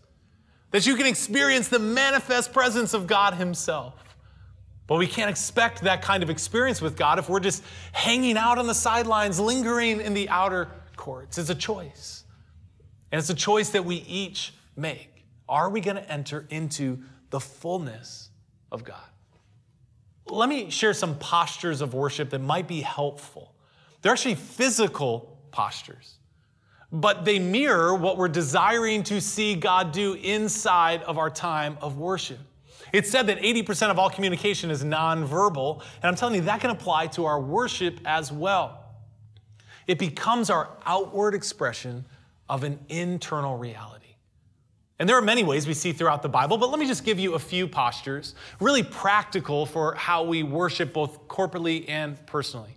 that 0.72 0.86
you 0.86 0.96
can 0.96 1.06
experience 1.06 1.68
the 1.68 1.78
manifest 1.78 2.52
presence 2.52 2.94
of 2.94 3.06
God 3.06 3.34
Himself. 3.34 3.94
But 4.88 4.98
we 4.98 5.06
can't 5.06 5.30
expect 5.30 5.82
that 5.82 6.02
kind 6.02 6.20
of 6.24 6.30
experience 6.30 6.80
with 6.80 6.96
God 6.96 7.20
if 7.20 7.28
we're 7.28 7.38
just 7.38 7.62
hanging 7.92 8.36
out 8.36 8.58
on 8.58 8.66
the 8.66 8.74
sidelines, 8.74 9.38
lingering 9.38 10.00
in 10.00 10.14
the 10.14 10.28
outer 10.28 10.68
courts. 10.96 11.38
It's 11.38 11.48
a 11.48 11.54
choice. 11.54 12.24
And 13.12 13.20
it's 13.20 13.30
a 13.30 13.34
choice 13.34 13.70
that 13.70 13.84
we 13.84 13.96
each 14.08 14.52
make. 14.76 15.09
Are 15.50 15.68
we 15.68 15.80
going 15.80 15.96
to 15.96 16.10
enter 16.10 16.46
into 16.48 17.00
the 17.30 17.40
fullness 17.40 18.30
of 18.70 18.84
God? 18.84 19.02
Let 20.26 20.48
me 20.48 20.70
share 20.70 20.94
some 20.94 21.18
postures 21.18 21.80
of 21.80 21.92
worship 21.92 22.30
that 22.30 22.38
might 22.38 22.68
be 22.68 22.80
helpful. 22.80 23.52
They're 24.00 24.12
actually 24.12 24.36
physical 24.36 25.36
postures, 25.50 26.18
but 26.92 27.24
they 27.24 27.40
mirror 27.40 27.96
what 27.96 28.16
we're 28.16 28.28
desiring 28.28 29.02
to 29.04 29.20
see 29.20 29.56
God 29.56 29.90
do 29.90 30.14
inside 30.14 31.02
of 31.02 31.18
our 31.18 31.30
time 31.30 31.76
of 31.82 31.98
worship. 31.98 32.38
It's 32.92 33.10
said 33.10 33.26
that 33.26 33.40
80% 33.40 33.90
of 33.90 33.98
all 33.98 34.08
communication 34.08 34.70
is 34.70 34.84
nonverbal, 34.84 35.82
and 35.96 36.04
I'm 36.04 36.14
telling 36.14 36.36
you, 36.36 36.40
that 36.42 36.60
can 36.60 36.70
apply 36.70 37.08
to 37.08 37.24
our 37.24 37.40
worship 37.40 37.98
as 38.04 38.30
well. 38.30 38.84
It 39.88 39.98
becomes 39.98 40.48
our 40.48 40.70
outward 40.86 41.34
expression 41.34 42.04
of 42.48 42.62
an 42.62 42.78
internal 42.88 43.56
reality. 43.56 43.99
And 45.00 45.08
there 45.08 45.16
are 45.16 45.22
many 45.22 45.42
ways 45.42 45.66
we 45.66 45.72
see 45.72 45.92
throughout 45.92 46.20
the 46.20 46.28
Bible, 46.28 46.58
but 46.58 46.68
let 46.68 46.78
me 46.78 46.86
just 46.86 47.04
give 47.04 47.18
you 47.18 47.32
a 47.32 47.38
few 47.38 47.66
postures, 47.66 48.34
really 48.60 48.82
practical 48.82 49.64
for 49.64 49.94
how 49.94 50.24
we 50.24 50.42
worship 50.42 50.92
both 50.92 51.26
corporately 51.26 51.88
and 51.88 52.24
personally. 52.26 52.76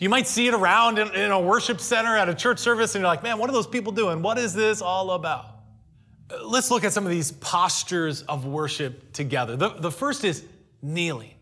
You 0.00 0.08
might 0.08 0.26
see 0.26 0.48
it 0.48 0.54
around 0.54 0.98
in, 0.98 1.14
in, 1.14 1.30
a 1.30 1.40
worship 1.40 1.80
center 1.80 2.16
at 2.16 2.28
a 2.28 2.34
church 2.34 2.58
service, 2.58 2.96
and 2.96 3.02
you're 3.02 3.08
like, 3.08 3.22
man, 3.22 3.38
what 3.38 3.48
are 3.48 3.52
those 3.52 3.68
people 3.68 3.92
doing? 3.92 4.20
What 4.20 4.36
is 4.36 4.52
this 4.52 4.82
all 4.82 5.12
about? 5.12 5.46
Let's 6.42 6.72
look 6.72 6.82
at 6.82 6.92
some 6.92 7.04
of 7.04 7.12
these 7.12 7.30
postures 7.30 8.22
of 8.22 8.44
worship 8.44 9.12
together. 9.12 9.54
The, 9.54 9.68
the 9.68 9.92
first 9.92 10.24
is 10.24 10.44
kneeling. 10.82 11.34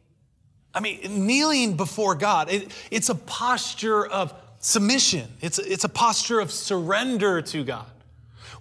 I 0.75 0.81
mean, 0.81 1.27
kneeling 1.27 1.75
before 1.79 2.16
God, 2.16 2.51
it, 2.51 2.70
it's 2.90 3.09
a 3.09 3.14
posture 3.14 4.07
of 4.07 4.35
submission, 4.59 5.27
it's, 5.40 5.59
it's 5.59 5.85
a 5.85 5.88
posture 5.88 6.38
of 6.38 6.53
surrender 6.53 7.40
to 7.40 7.64
God. 7.64 7.87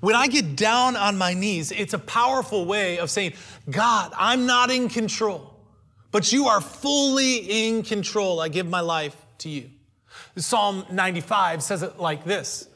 When 0.01 0.15
I 0.15 0.27
get 0.27 0.55
down 0.55 0.95
on 0.95 1.17
my 1.17 1.33
knees, 1.33 1.71
it's 1.71 1.93
a 1.93 1.99
powerful 1.99 2.65
way 2.65 2.97
of 2.97 3.09
saying, 3.09 3.33
God, 3.69 4.11
I'm 4.17 4.45
not 4.45 4.71
in 4.71 4.89
control, 4.89 5.55
but 6.11 6.33
you 6.33 6.47
are 6.47 6.59
fully 6.59 7.67
in 7.67 7.83
control. 7.83 8.39
I 8.39 8.49
give 8.49 8.67
my 8.67 8.81
life 8.81 9.15
to 9.39 9.49
you. 9.49 9.69
Psalm 10.35 10.85
95 10.91 11.63
says 11.63 11.83
it 11.83 11.99
like 11.99 12.25
this 12.25 12.67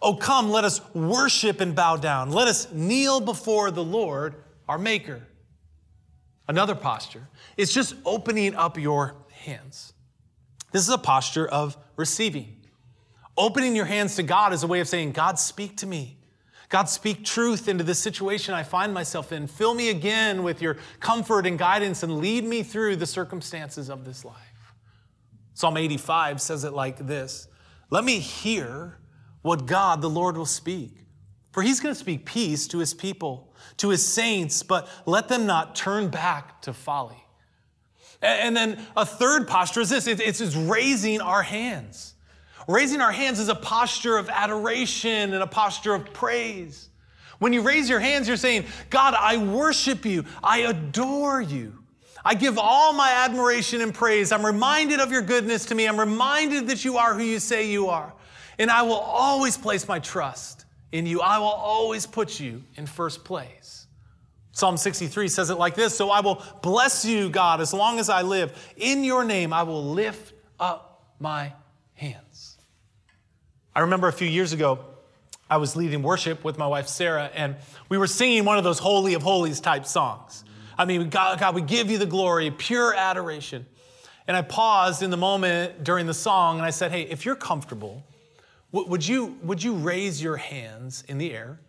Oh, 0.00 0.14
come, 0.14 0.50
let 0.50 0.64
us 0.64 0.80
worship 0.94 1.60
and 1.60 1.74
bow 1.74 1.96
down. 1.96 2.30
Let 2.30 2.46
us 2.46 2.72
kneel 2.72 3.20
before 3.20 3.70
the 3.70 3.82
Lord, 3.84 4.36
our 4.68 4.78
Maker. 4.78 5.22
Another 6.46 6.74
posture 6.74 7.28
is 7.56 7.72
just 7.72 7.94
opening 8.04 8.54
up 8.54 8.78
your 8.78 9.16
hands. 9.30 9.92
This 10.70 10.82
is 10.82 10.90
a 10.90 10.98
posture 10.98 11.46
of 11.46 11.76
receiving. 11.96 12.56
Opening 13.36 13.74
your 13.74 13.84
hands 13.84 14.16
to 14.16 14.22
God 14.22 14.52
is 14.52 14.62
a 14.62 14.66
way 14.66 14.80
of 14.80 14.88
saying, 14.88 15.12
God, 15.12 15.38
speak 15.38 15.78
to 15.78 15.86
me. 15.86 16.17
God, 16.68 16.88
speak 16.88 17.24
truth 17.24 17.66
into 17.66 17.82
the 17.82 17.94
situation 17.94 18.52
I 18.52 18.62
find 18.62 18.92
myself 18.92 19.32
in. 19.32 19.46
Fill 19.46 19.74
me 19.74 19.88
again 19.88 20.42
with 20.42 20.60
your 20.60 20.76
comfort 21.00 21.46
and 21.46 21.58
guidance 21.58 22.02
and 22.02 22.18
lead 22.18 22.44
me 22.44 22.62
through 22.62 22.96
the 22.96 23.06
circumstances 23.06 23.88
of 23.88 24.04
this 24.04 24.24
life. 24.24 24.34
Psalm 25.54 25.76
85 25.76 26.40
says 26.40 26.64
it 26.64 26.72
like 26.72 26.98
this 26.98 27.48
Let 27.90 28.04
me 28.04 28.18
hear 28.18 28.98
what 29.42 29.66
God 29.66 30.02
the 30.02 30.10
Lord 30.10 30.36
will 30.36 30.46
speak. 30.46 30.92
For 31.52 31.62
he's 31.62 31.80
going 31.80 31.94
to 31.94 31.98
speak 31.98 32.26
peace 32.26 32.68
to 32.68 32.78
his 32.78 32.92
people, 32.92 33.54
to 33.78 33.88
his 33.88 34.06
saints, 34.06 34.62
but 34.62 34.88
let 35.06 35.28
them 35.28 35.46
not 35.46 35.74
turn 35.74 36.08
back 36.08 36.60
to 36.62 36.74
folly. 36.74 37.24
And 38.20 38.56
then 38.56 38.78
a 38.96 39.06
third 39.06 39.48
posture 39.48 39.80
is 39.80 39.90
this 39.90 40.06
it's 40.06 40.54
raising 40.54 41.20
our 41.20 41.42
hands. 41.42 42.14
Raising 42.68 43.00
our 43.00 43.10
hands 43.10 43.40
is 43.40 43.48
a 43.48 43.54
posture 43.54 44.18
of 44.18 44.28
adoration 44.28 45.32
and 45.32 45.42
a 45.42 45.46
posture 45.46 45.94
of 45.94 46.12
praise. 46.12 46.90
When 47.38 47.54
you 47.54 47.62
raise 47.62 47.88
your 47.88 47.98
hands, 47.98 48.28
you're 48.28 48.36
saying, 48.36 48.66
God, 48.90 49.14
I 49.18 49.38
worship 49.38 50.04
you. 50.04 50.26
I 50.44 50.58
adore 50.58 51.40
you. 51.40 51.78
I 52.24 52.34
give 52.34 52.58
all 52.58 52.92
my 52.92 53.10
admiration 53.10 53.80
and 53.80 53.94
praise. 53.94 54.32
I'm 54.32 54.44
reminded 54.44 55.00
of 55.00 55.10
your 55.10 55.22
goodness 55.22 55.64
to 55.66 55.74
me. 55.74 55.88
I'm 55.88 55.98
reminded 55.98 56.66
that 56.68 56.84
you 56.84 56.98
are 56.98 57.14
who 57.14 57.22
you 57.22 57.38
say 57.38 57.70
you 57.70 57.88
are. 57.88 58.12
And 58.58 58.70
I 58.70 58.82
will 58.82 58.94
always 58.94 59.56
place 59.56 59.88
my 59.88 59.98
trust 59.98 60.66
in 60.92 61.06
you. 61.06 61.22
I 61.22 61.38
will 61.38 61.46
always 61.46 62.04
put 62.04 62.38
you 62.38 62.62
in 62.76 62.86
first 62.86 63.24
place. 63.24 63.86
Psalm 64.52 64.76
63 64.76 65.28
says 65.28 65.48
it 65.48 65.54
like 65.54 65.74
this 65.74 65.96
So 65.96 66.10
I 66.10 66.20
will 66.20 66.42
bless 66.60 67.04
you, 67.04 67.30
God, 67.30 67.62
as 67.62 67.72
long 67.72 67.98
as 67.98 68.10
I 68.10 68.22
live. 68.22 68.52
In 68.76 69.04
your 69.04 69.24
name, 69.24 69.54
I 69.54 69.62
will 69.62 69.84
lift 69.84 70.34
up 70.60 71.14
my 71.18 71.52
hands. 71.94 72.27
I 73.78 73.82
remember 73.82 74.08
a 74.08 74.12
few 74.12 74.26
years 74.26 74.52
ago, 74.52 74.80
I 75.48 75.58
was 75.58 75.76
leading 75.76 76.02
worship 76.02 76.42
with 76.42 76.58
my 76.58 76.66
wife 76.66 76.88
Sarah, 76.88 77.30
and 77.32 77.54
we 77.88 77.96
were 77.96 78.08
singing 78.08 78.44
one 78.44 78.58
of 78.58 78.64
those 78.64 78.80
holy 78.80 79.14
of 79.14 79.22
holies 79.22 79.60
type 79.60 79.86
songs. 79.86 80.42
I 80.76 80.84
mean, 80.84 81.10
God, 81.10 81.38
God, 81.38 81.54
we 81.54 81.62
give 81.62 81.88
you 81.88 81.96
the 81.96 82.04
glory, 82.04 82.50
pure 82.50 82.92
adoration. 82.92 83.66
And 84.26 84.36
I 84.36 84.42
paused 84.42 85.04
in 85.04 85.10
the 85.10 85.16
moment 85.16 85.84
during 85.84 86.06
the 86.06 86.12
song 86.12 86.56
and 86.56 86.66
I 86.66 86.70
said, 86.70 86.90
Hey, 86.90 87.02
if 87.02 87.24
you're 87.24 87.36
comfortable, 87.36 88.02
would 88.72 89.06
you, 89.06 89.38
would 89.44 89.62
you 89.62 89.74
raise 89.74 90.20
your 90.20 90.38
hands 90.38 91.04
in 91.06 91.18
the 91.18 91.32
air 91.32 91.60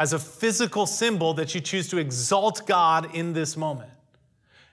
as 0.00 0.12
a 0.12 0.18
physical 0.18 0.86
symbol 0.86 1.34
that 1.34 1.54
you 1.54 1.60
choose 1.60 1.86
to 1.90 1.98
exalt 1.98 2.66
God 2.66 3.14
in 3.14 3.32
this 3.32 3.56
moment? 3.56 3.92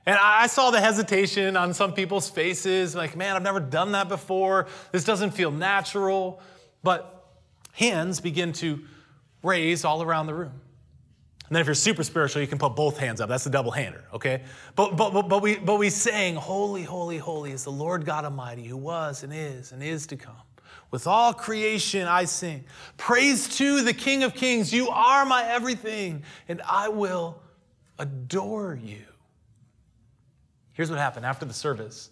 And 0.07 0.17
I 0.19 0.47
saw 0.47 0.71
the 0.71 0.81
hesitation 0.81 1.55
on 1.55 1.75
some 1.75 1.93
people's 1.93 2.27
faces, 2.27 2.95
like, 2.95 3.15
man, 3.15 3.35
I've 3.35 3.43
never 3.43 3.59
done 3.59 3.91
that 3.91 4.09
before. 4.09 4.65
This 4.91 5.03
doesn't 5.03 5.29
feel 5.29 5.51
natural. 5.51 6.41
But 6.83 7.25
hands 7.73 8.19
begin 8.19 8.53
to 8.53 8.81
raise 9.43 9.85
all 9.85 10.01
around 10.01 10.27
the 10.27 10.33
room. 10.33 10.61
And 11.51 11.55
then 11.57 11.61
if 11.61 11.67
you're 11.67 11.75
super 11.75 12.03
spiritual, 12.03 12.41
you 12.41 12.47
can 12.47 12.57
put 12.57 12.77
both 12.77 12.97
hands 12.97 13.19
up. 13.19 13.27
That's 13.27 13.43
the 13.43 13.49
double 13.49 13.71
hander, 13.71 14.05
okay? 14.13 14.43
But, 14.77 14.95
but, 14.95 15.11
but, 15.11 15.27
but, 15.27 15.41
we, 15.41 15.57
but 15.57 15.77
we 15.77 15.89
sang, 15.89 16.35
Holy, 16.35 16.83
holy, 16.83 17.17
holy 17.17 17.51
is 17.51 17.65
the 17.65 17.71
Lord 17.71 18.05
God 18.05 18.23
Almighty 18.23 18.63
who 18.63 18.77
was 18.77 19.23
and 19.23 19.33
is 19.33 19.73
and 19.73 19.83
is 19.83 20.07
to 20.07 20.15
come. 20.15 20.35
With 20.91 21.07
all 21.07 21.33
creation 21.33 22.07
I 22.07 22.23
sing. 22.23 22.63
Praise 22.95 23.57
to 23.57 23.81
the 23.81 23.93
King 23.93 24.23
of 24.23 24.33
Kings. 24.33 24.71
You 24.71 24.87
are 24.89 25.25
my 25.25 25.43
everything, 25.45 26.23
and 26.47 26.61
I 26.65 26.87
will 26.87 27.41
adore 27.99 28.79
you. 28.81 29.03
Here's 30.71 30.89
what 30.89 30.99
happened 30.99 31.25
after 31.25 31.43
the 31.43 31.53
service. 31.53 32.10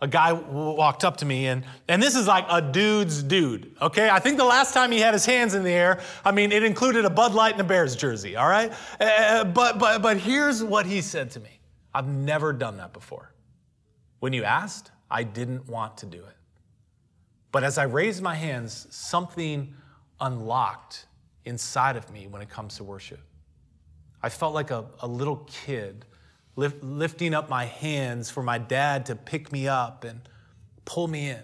A 0.00 0.06
guy 0.06 0.32
walked 0.32 1.04
up 1.04 1.16
to 1.18 1.24
me, 1.24 1.48
and, 1.48 1.64
and 1.88 2.00
this 2.00 2.14
is 2.14 2.28
like 2.28 2.46
a 2.48 2.62
dude's 2.62 3.20
dude, 3.20 3.74
okay? 3.82 4.08
I 4.08 4.20
think 4.20 4.36
the 4.38 4.44
last 4.44 4.72
time 4.72 4.92
he 4.92 5.00
had 5.00 5.12
his 5.12 5.26
hands 5.26 5.54
in 5.54 5.64
the 5.64 5.72
air, 5.72 6.00
I 6.24 6.30
mean, 6.30 6.52
it 6.52 6.62
included 6.62 7.04
a 7.04 7.10
Bud 7.10 7.34
Light 7.34 7.52
and 7.52 7.60
a 7.60 7.64
Bears 7.64 7.96
jersey, 7.96 8.36
all 8.36 8.48
right? 8.48 8.72
Uh, 9.00 9.42
but, 9.42 9.80
but, 9.80 10.00
but 10.00 10.18
here's 10.18 10.62
what 10.62 10.86
he 10.86 11.00
said 11.00 11.32
to 11.32 11.40
me 11.40 11.58
I've 11.92 12.06
never 12.06 12.52
done 12.52 12.76
that 12.76 12.92
before. 12.92 13.32
When 14.20 14.32
you 14.32 14.44
asked, 14.44 14.92
I 15.10 15.24
didn't 15.24 15.68
want 15.68 15.96
to 15.98 16.06
do 16.06 16.18
it. 16.18 16.36
But 17.50 17.64
as 17.64 17.78
I 17.78 17.84
raised 17.84 18.22
my 18.22 18.34
hands, 18.34 18.86
something 18.90 19.74
unlocked 20.20 21.06
inside 21.44 21.96
of 21.96 22.10
me 22.12 22.26
when 22.28 22.42
it 22.42 22.48
comes 22.48 22.76
to 22.76 22.84
worship. 22.84 23.20
I 24.22 24.28
felt 24.28 24.54
like 24.54 24.70
a, 24.70 24.84
a 25.00 25.06
little 25.06 25.48
kid 25.48 26.04
lift, 26.58 26.82
lifting 26.82 27.34
up 27.34 27.48
my 27.48 27.66
hands 27.66 28.30
for 28.30 28.42
my 28.42 28.58
dad 28.58 29.06
to 29.06 29.14
pick 29.14 29.52
me 29.52 29.68
up 29.68 30.02
and 30.02 30.20
pull 30.84 31.06
me 31.06 31.30
in. 31.30 31.42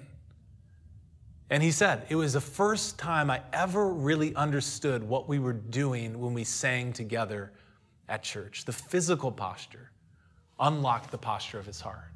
And 1.49 1.63
he 1.63 1.71
said, 1.71 2.05
it 2.09 2.17
was 2.17 2.33
the 2.33 2.41
first 2.41 2.99
time 2.99 3.31
I 3.31 3.41
ever 3.53 3.89
really 3.89 4.35
understood 4.35 5.05
what 5.05 5.29
we 5.29 5.39
were 5.39 5.53
doing 5.53 6.19
when 6.19 6.35
we 6.35 6.43
sang 6.43 6.93
together 6.93 7.53
at 8.09 8.25
church. 8.25 8.65
The 8.65 8.73
physical 8.73 9.31
posture 9.31 9.93
unlocked 10.59 11.13
the 11.13 11.19
posture 11.19 11.61
of 11.61 11.67
his 11.67 11.81
heart. 11.81 12.11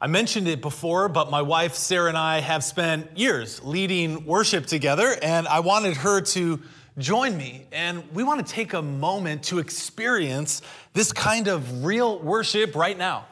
I 0.00 0.08
mentioned 0.08 0.48
it 0.48 0.60
before, 0.60 1.08
but 1.08 1.30
my 1.30 1.42
wife 1.42 1.74
Sarah 1.74 2.08
and 2.08 2.18
I 2.18 2.40
have 2.40 2.64
spent 2.64 3.16
years 3.16 3.62
leading 3.62 4.26
worship 4.26 4.66
together, 4.66 5.16
and 5.22 5.46
I 5.46 5.60
wanted 5.60 5.96
her 5.98 6.20
to 6.22 6.60
join 6.98 7.36
me. 7.36 7.66
And 7.72 8.02
we 8.12 8.22
want 8.22 8.46
to 8.46 8.52
take 8.52 8.72
a 8.72 8.82
moment 8.82 9.44
to 9.44 9.58
experience 9.58 10.62
this 10.92 11.12
kind 11.12 11.48
of 11.48 11.84
real 11.84 12.18
worship 12.18 12.74
right 12.74 12.96
now. 12.96 13.26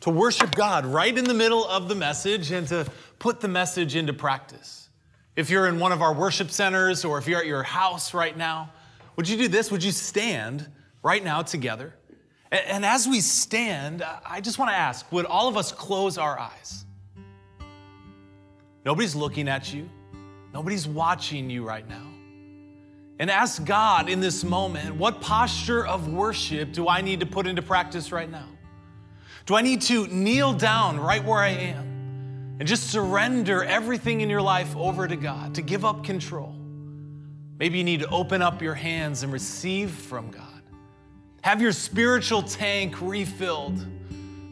To 0.00 0.10
worship 0.10 0.54
God 0.54 0.84
right 0.84 1.16
in 1.16 1.24
the 1.24 1.34
middle 1.34 1.64
of 1.66 1.88
the 1.88 1.94
message 1.94 2.50
and 2.50 2.66
to 2.68 2.86
put 3.18 3.40
the 3.40 3.48
message 3.48 3.94
into 3.94 4.12
practice. 4.12 4.88
If 5.36 5.48
you're 5.48 5.68
in 5.68 5.78
one 5.78 5.92
of 5.92 6.02
our 6.02 6.12
worship 6.12 6.50
centers 6.50 7.04
or 7.04 7.18
if 7.18 7.28
you're 7.28 7.40
at 7.40 7.46
your 7.46 7.62
house 7.62 8.12
right 8.12 8.36
now, 8.36 8.70
would 9.16 9.28
you 9.28 9.36
do 9.36 9.48
this? 9.48 9.70
Would 9.70 9.84
you 9.84 9.92
stand 9.92 10.68
right 11.02 11.22
now 11.22 11.42
together? 11.42 11.94
And 12.50 12.84
as 12.84 13.08
we 13.08 13.20
stand, 13.20 14.04
I 14.26 14.42
just 14.42 14.58
want 14.58 14.72
to 14.72 14.76
ask 14.76 15.10
would 15.10 15.24
all 15.24 15.48
of 15.48 15.56
us 15.56 15.72
close 15.72 16.18
our 16.18 16.38
eyes? 16.38 16.84
Nobody's 18.84 19.14
looking 19.14 19.48
at 19.48 19.72
you, 19.72 19.88
nobody's 20.52 20.86
watching 20.86 21.48
you 21.48 21.64
right 21.64 21.88
now 21.88 22.11
and 23.22 23.30
ask 23.30 23.64
God 23.64 24.08
in 24.08 24.18
this 24.18 24.42
moment 24.42 24.96
what 24.96 25.20
posture 25.20 25.86
of 25.86 26.08
worship 26.08 26.72
do 26.72 26.88
I 26.88 27.02
need 27.02 27.20
to 27.20 27.26
put 27.26 27.46
into 27.46 27.62
practice 27.62 28.10
right 28.10 28.28
now? 28.28 28.48
Do 29.46 29.54
I 29.54 29.62
need 29.62 29.82
to 29.82 30.08
kneel 30.08 30.52
down 30.52 30.98
right 30.98 31.24
where 31.24 31.38
I 31.38 31.50
am 31.50 32.56
and 32.58 32.66
just 32.66 32.90
surrender 32.90 33.62
everything 33.62 34.22
in 34.22 34.28
your 34.28 34.42
life 34.42 34.76
over 34.76 35.06
to 35.06 35.14
God, 35.14 35.54
to 35.54 35.62
give 35.62 35.84
up 35.84 36.02
control? 36.02 36.52
Maybe 37.60 37.78
you 37.78 37.84
need 37.84 38.00
to 38.00 38.08
open 38.08 38.42
up 38.42 38.60
your 38.60 38.74
hands 38.74 39.22
and 39.22 39.32
receive 39.32 39.92
from 39.92 40.32
God. 40.32 40.62
Have 41.42 41.62
your 41.62 41.70
spiritual 41.70 42.42
tank 42.42 43.00
refilled 43.00 43.86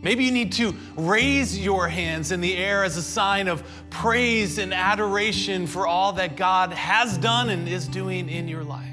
Maybe 0.02 0.24
you 0.24 0.32
need 0.32 0.52
to 0.52 0.74
raise 0.96 1.58
your 1.58 1.88
hands 1.88 2.32
in 2.32 2.40
the 2.40 2.56
air 2.56 2.84
as 2.84 2.96
a 2.96 3.02
sign 3.02 3.48
of 3.48 3.62
praise 3.90 4.58
and 4.58 4.72
adoration 4.72 5.66
for 5.66 5.86
all 5.86 6.14
that 6.14 6.36
God 6.36 6.72
has 6.72 7.18
done 7.18 7.50
and 7.50 7.68
is 7.68 7.86
doing 7.86 8.28
in 8.28 8.48
your 8.48 8.64
life. 8.64 8.86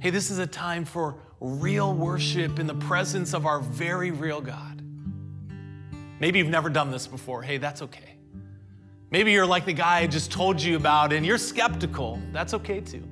Hey, 0.00 0.10
this 0.10 0.30
is 0.30 0.38
a 0.38 0.46
time 0.46 0.84
for 0.84 1.16
real 1.40 1.94
worship 1.94 2.58
in 2.58 2.66
the 2.66 2.74
presence 2.74 3.32
of 3.32 3.46
our 3.46 3.60
very 3.60 4.10
real 4.10 4.42
God. 4.42 4.82
Maybe 6.20 6.38
you've 6.38 6.48
never 6.48 6.68
done 6.68 6.90
this 6.90 7.06
before. 7.06 7.42
Hey, 7.42 7.56
that's 7.56 7.80
okay. 7.80 8.16
Maybe 9.10 9.32
you're 9.32 9.46
like 9.46 9.64
the 9.64 9.72
guy 9.72 10.00
I 10.00 10.06
just 10.06 10.30
told 10.30 10.60
you 10.60 10.76
about 10.76 11.12
and 11.12 11.24
you're 11.24 11.38
skeptical. 11.38 12.20
That's 12.32 12.52
okay 12.54 12.80
too. 12.80 13.02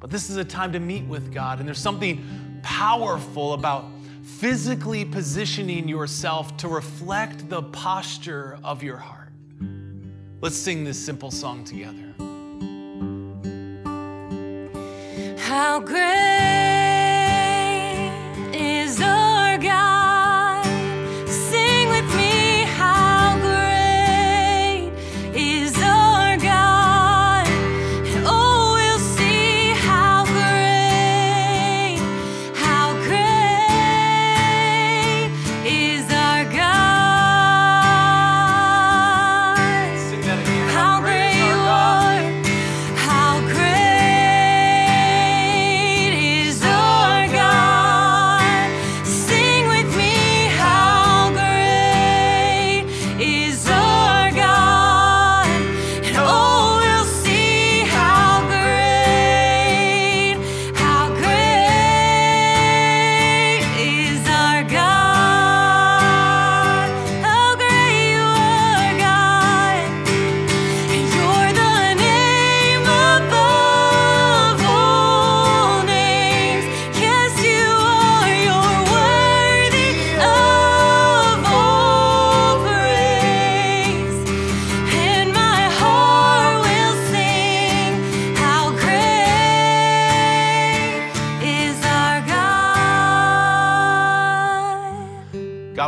But 0.00 0.10
this 0.10 0.30
is 0.30 0.36
a 0.36 0.44
time 0.44 0.72
to 0.72 0.80
meet 0.80 1.04
with 1.04 1.32
God, 1.32 1.60
and 1.60 1.68
there's 1.68 1.78
something 1.78 2.60
powerful 2.62 3.52
about 3.52 3.84
physically 4.22 5.04
positioning 5.04 5.88
yourself 5.88 6.56
to 6.58 6.68
reflect 6.68 7.48
the 7.48 7.62
posture 7.62 8.58
of 8.62 8.82
your 8.82 8.96
heart. 8.96 9.32
Let's 10.40 10.56
sing 10.56 10.84
this 10.84 10.98
simple 10.98 11.30
song 11.30 11.64
together. 11.64 12.14
How 15.38 15.80
great 15.80 16.31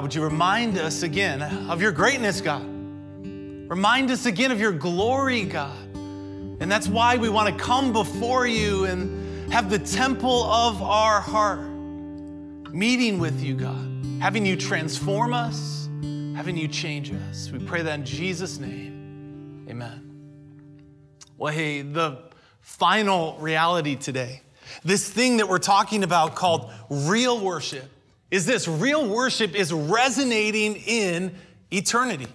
would 0.05 0.15
you 0.15 0.23
remind 0.23 0.77
us 0.77 1.03
again 1.03 1.41
of 1.71 1.81
your 1.81 1.91
greatness, 1.91 2.43
God? 2.43 2.63
Remind 2.63 4.11
us 4.11 4.27
again 4.27 4.51
of 4.51 4.61
your 4.61 4.71
glory, 4.71 5.47
God. 5.47 5.83
And 5.95 6.71
that's 6.71 6.89
why 6.89 7.17
we 7.17 7.31
want 7.31 7.49
to 7.49 7.65
come 7.65 7.91
before 7.91 8.47
you 8.47 8.85
and 8.85 9.51
have 9.51 9.71
the 9.71 9.79
temple 9.79 10.45
of 10.45 10.83
our 10.83 11.23
heart 11.23 11.61
meeting 12.71 13.19
with 13.19 13.43
you, 13.43 13.55
God, 13.55 14.05
having 14.21 14.45
you 14.45 14.57
transform 14.57 15.33
us, 15.33 15.89
having 16.37 16.59
you 16.59 16.69
change 16.69 17.11
us. 17.11 17.51
We 17.51 17.59
pray 17.61 17.81
that 17.81 17.99
in 17.99 18.05
Jesus' 18.05 18.59
name. 18.59 19.65
Amen. 19.71 20.83
Well, 21.39 21.51
hey, 21.51 21.81
the 21.81 22.25
final 22.61 23.39
reality 23.39 23.97
today, 23.97 24.43
this 24.85 25.09
thing 25.09 25.39
that 25.39 25.49
we're 25.49 25.57
talking 25.57 26.05
about 26.05 26.35
called 26.35 26.71
real 26.91 27.41
worship, 27.41 27.89
is 28.35 28.45
this 28.45 28.67
real 28.67 29.09
worship 29.09 29.55
is 29.55 29.73
resonating 29.73 30.75
in 30.75 31.33
eternity. 31.71 32.27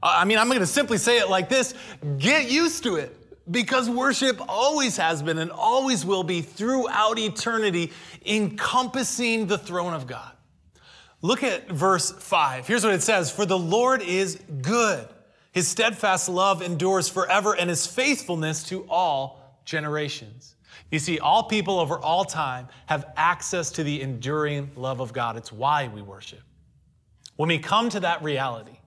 I 0.00 0.24
mean, 0.24 0.38
I'm 0.38 0.46
going 0.46 0.60
to 0.60 0.66
simply 0.66 0.96
say 0.96 1.18
it 1.18 1.28
like 1.28 1.48
this 1.48 1.74
get 2.18 2.48
used 2.48 2.84
to 2.84 2.94
it 2.94 3.16
because 3.50 3.90
worship 3.90 4.40
always 4.48 4.96
has 4.96 5.20
been 5.20 5.38
and 5.38 5.50
always 5.50 6.04
will 6.04 6.22
be 6.22 6.40
throughout 6.40 7.18
eternity, 7.18 7.90
encompassing 8.24 9.48
the 9.48 9.58
throne 9.58 9.92
of 9.92 10.06
God. 10.06 10.30
Look 11.20 11.42
at 11.42 11.68
verse 11.68 12.12
5. 12.12 12.68
Here's 12.68 12.84
what 12.84 12.94
it 12.94 13.02
says 13.02 13.28
For 13.28 13.44
the 13.44 13.58
Lord 13.58 14.02
is 14.02 14.40
good, 14.62 15.08
his 15.50 15.66
steadfast 15.66 16.28
love 16.28 16.62
endures 16.62 17.08
forever, 17.08 17.56
and 17.56 17.68
his 17.68 17.88
faithfulness 17.88 18.62
to 18.68 18.86
all 18.88 19.60
generations. 19.64 20.54
You 20.90 20.98
see, 20.98 21.18
all 21.18 21.42
people 21.42 21.78
over 21.78 21.98
all 21.98 22.24
time 22.24 22.68
have 22.86 23.12
access 23.16 23.70
to 23.72 23.84
the 23.84 24.00
enduring 24.00 24.70
love 24.74 25.00
of 25.00 25.12
God. 25.12 25.36
It's 25.36 25.52
why 25.52 25.88
we 25.88 26.00
worship. 26.00 26.40
When 27.36 27.48
we 27.48 27.58
come 27.58 27.88
to 27.90 28.00
that 28.00 28.22
reality, 28.22 28.78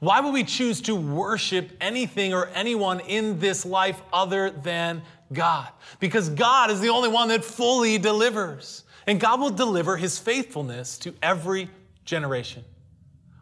why 0.00 0.20
would 0.20 0.32
we 0.32 0.44
choose 0.44 0.80
to 0.82 0.94
worship 0.94 1.70
anything 1.80 2.34
or 2.34 2.48
anyone 2.48 3.00
in 3.00 3.38
this 3.38 3.64
life 3.64 4.02
other 4.12 4.50
than 4.50 5.02
God? 5.32 5.68
Because 6.00 6.28
God 6.30 6.70
is 6.70 6.80
the 6.80 6.88
only 6.88 7.08
one 7.08 7.28
that 7.28 7.44
fully 7.44 7.98
delivers. 7.98 8.84
And 9.06 9.20
God 9.20 9.40
will 9.40 9.50
deliver 9.50 9.96
his 9.96 10.18
faithfulness 10.18 10.98
to 10.98 11.14
every 11.22 11.68
generation. 12.04 12.64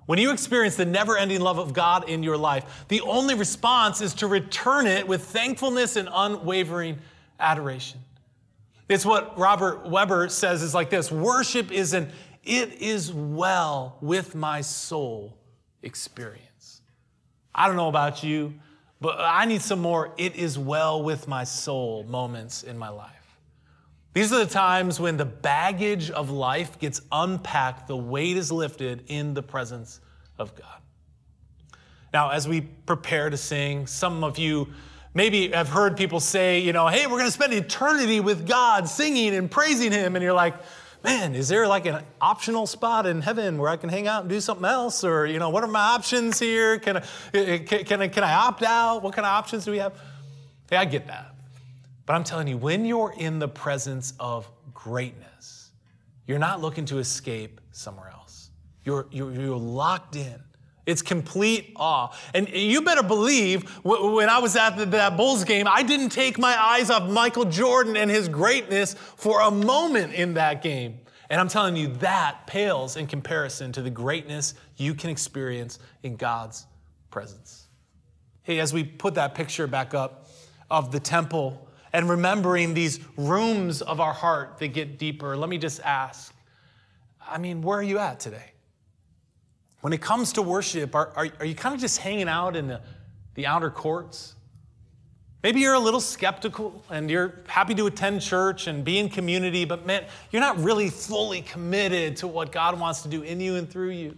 When 0.06 0.18
you 0.18 0.32
experience 0.32 0.76
the 0.76 0.84
never 0.84 1.16
ending 1.16 1.40
love 1.40 1.58
of 1.58 1.72
God 1.72 2.08
in 2.08 2.22
your 2.22 2.36
life, 2.36 2.84
the 2.88 3.00
only 3.02 3.34
response 3.34 4.00
is 4.00 4.14
to 4.14 4.26
return 4.26 4.86
it 4.86 5.06
with 5.06 5.24
thankfulness 5.24 5.96
and 5.96 6.08
unwavering 6.12 6.98
adoration. 7.42 8.00
It's 8.88 9.04
what 9.04 9.38
Robert 9.38 9.88
Webber 9.88 10.28
says 10.28 10.62
is 10.62 10.74
like 10.74 10.90
this 10.90 11.10
worship 11.10 11.70
is 11.70 11.94
an 11.94 12.10
it 12.44 12.80
is 12.80 13.12
well 13.12 13.96
with 14.00 14.34
my 14.34 14.60
soul 14.60 15.36
experience. 15.82 16.80
I 17.54 17.68
don't 17.68 17.76
know 17.76 17.88
about 17.88 18.22
you, 18.22 18.54
but 19.00 19.16
I 19.20 19.44
need 19.44 19.62
some 19.62 19.80
more 19.80 20.12
it 20.16 20.36
is 20.36 20.58
well 20.58 21.02
with 21.02 21.28
my 21.28 21.44
soul 21.44 22.04
moments 22.04 22.62
in 22.62 22.78
my 22.78 22.88
life. 22.88 23.10
These 24.14 24.32
are 24.32 24.40
the 24.40 24.50
times 24.50 25.00
when 25.00 25.16
the 25.16 25.24
baggage 25.24 26.10
of 26.10 26.30
life 26.30 26.78
gets 26.78 27.00
unpacked, 27.10 27.88
the 27.88 27.96
weight 27.96 28.36
is 28.36 28.52
lifted 28.52 29.04
in 29.06 29.32
the 29.32 29.42
presence 29.42 30.00
of 30.38 30.54
God. 30.54 30.66
Now, 32.12 32.30
as 32.30 32.46
we 32.46 32.60
prepare 32.60 33.30
to 33.30 33.38
sing, 33.38 33.86
some 33.86 34.22
of 34.22 34.38
you 34.38 34.68
maybe 35.14 35.54
I've 35.54 35.68
heard 35.68 35.96
people 35.96 36.20
say, 36.20 36.60
you 36.60 36.72
know, 36.72 36.88
hey, 36.88 37.06
we're 37.06 37.18
going 37.18 37.26
to 37.26 37.30
spend 37.30 37.52
eternity 37.52 38.20
with 38.20 38.46
God 38.46 38.88
singing 38.88 39.34
and 39.34 39.50
praising 39.50 39.92
Him. 39.92 40.16
And 40.16 40.22
you're 40.22 40.32
like, 40.32 40.54
man, 41.04 41.34
is 41.34 41.48
there 41.48 41.66
like 41.66 41.86
an 41.86 42.02
optional 42.20 42.66
spot 42.66 43.06
in 43.06 43.20
heaven 43.20 43.58
where 43.58 43.68
I 43.68 43.76
can 43.76 43.88
hang 43.88 44.06
out 44.06 44.22
and 44.22 44.30
do 44.30 44.40
something 44.40 44.64
else? 44.64 45.04
Or, 45.04 45.26
you 45.26 45.38
know, 45.38 45.50
what 45.50 45.64
are 45.64 45.68
my 45.68 45.80
options 45.80 46.38
here? 46.38 46.78
Can 46.78 46.98
I, 46.98 47.00
can, 47.58 47.84
can 47.84 48.02
I, 48.02 48.08
can 48.08 48.24
I 48.24 48.34
opt 48.34 48.62
out? 48.62 49.02
What 49.02 49.14
kind 49.14 49.26
of 49.26 49.32
options 49.32 49.64
do 49.64 49.72
we 49.72 49.78
have? 49.78 49.94
Hey, 50.70 50.76
I 50.76 50.84
get 50.84 51.06
that. 51.08 51.34
But 52.06 52.14
I'm 52.14 52.24
telling 52.24 52.48
you, 52.48 52.56
when 52.56 52.84
you're 52.84 53.14
in 53.16 53.38
the 53.38 53.48
presence 53.48 54.14
of 54.18 54.48
greatness, 54.74 55.70
you're 56.26 56.38
not 56.38 56.60
looking 56.60 56.84
to 56.86 56.98
escape 56.98 57.60
somewhere 57.72 58.10
else. 58.10 58.50
You're, 58.84 59.06
you're, 59.10 59.32
you're 59.32 59.56
locked 59.56 60.16
in. 60.16 60.42
It's 60.84 61.02
complete 61.02 61.72
awe. 61.76 62.16
And 62.34 62.48
you 62.48 62.82
better 62.82 63.02
believe 63.02 63.68
when 63.84 64.28
I 64.28 64.38
was 64.38 64.56
at 64.56 64.90
that 64.90 65.16
Bulls 65.16 65.44
game, 65.44 65.66
I 65.68 65.82
didn't 65.82 66.10
take 66.10 66.38
my 66.38 66.60
eyes 66.60 66.90
off 66.90 67.08
Michael 67.08 67.44
Jordan 67.44 67.96
and 67.96 68.10
his 68.10 68.28
greatness 68.28 68.94
for 68.94 69.42
a 69.42 69.50
moment 69.50 70.12
in 70.14 70.34
that 70.34 70.60
game. 70.62 70.98
And 71.30 71.40
I'm 71.40 71.48
telling 71.48 71.76
you, 71.76 71.88
that 71.98 72.46
pales 72.46 72.96
in 72.96 73.06
comparison 73.06 73.72
to 73.72 73.82
the 73.82 73.90
greatness 73.90 74.54
you 74.76 74.94
can 74.94 75.08
experience 75.08 75.78
in 76.02 76.16
God's 76.16 76.66
presence. 77.10 77.68
Hey, 78.42 78.58
as 78.58 78.74
we 78.74 78.82
put 78.82 79.14
that 79.14 79.34
picture 79.34 79.66
back 79.66 79.94
up 79.94 80.28
of 80.70 80.90
the 80.90 80.98
temple 80.98 81.68
and 81.92 82.10
remembering 82.10 82.74
these 82.74 82.98
rooms 83.16 83.82
of 83.82 84.00
our 84.00 84.12
heart 84.12 84.58
that 84.58 84.68
get 84.68 84.98
deeper, 84.98 85.36
let 85.36 85.48
me 85.48 85.58
just 85.58 85.80
ask 85.80 86.34
I 87.28 87.38
mean, 87.38 87.62
where 87.62 87.78
are 87.78 87.82
you 87.82 87.98
at 87.98 88.20
today? 88.20 88.51
When 89.82 89.92
it 89.92 90.00
comes 90.00 90.32
to 90.34 90.42
worship, 90.42 90.94
are, 90.94 91.12
are, 91.16 91.28
are 91.40 91.44
you 91.44 91.56
kind 91.56 91.74
of 91.74 91.80
just 91.80 91.98
hanging 91.98 92.28
out 92.28 92.54
in 92.56 92.68
the, 92.68 92.80
the 93.34 93.46
outer 93.46 93.68
courts? 93.68 94.36
Maybe 95.42 95.58
you're 95.58 95.74
a 95.74 95.80
little 95.80 96.00
skeptical 96.00 96.84
and 96.88 97.10
you're 97.10 97.40
happy 97.48 97.74
to 97.74 97.86
attend 97.86 98.22
church 98.22 98.68
and 98.68 98.84
be 98.84 98.98
in 98.98 99.08
community, 99.08 99.64
but 99.64 99.84
man, 99.84 100.04
you're 100.30 100.40
not 100.40 100.56
really 100.58 100.88
fully 100.88 101.42
committed 101.42 102.16
to 102.18 102.28
what 102.28 102.52
God 102.52 102.78
wants 102.78 103.02
to 103.02 103.08
do 103.08 103.22
in 103.22 103.40
you 103.40 103.56
and 103.56 103.68
through 103.68 103.90
you. 103.90 104.16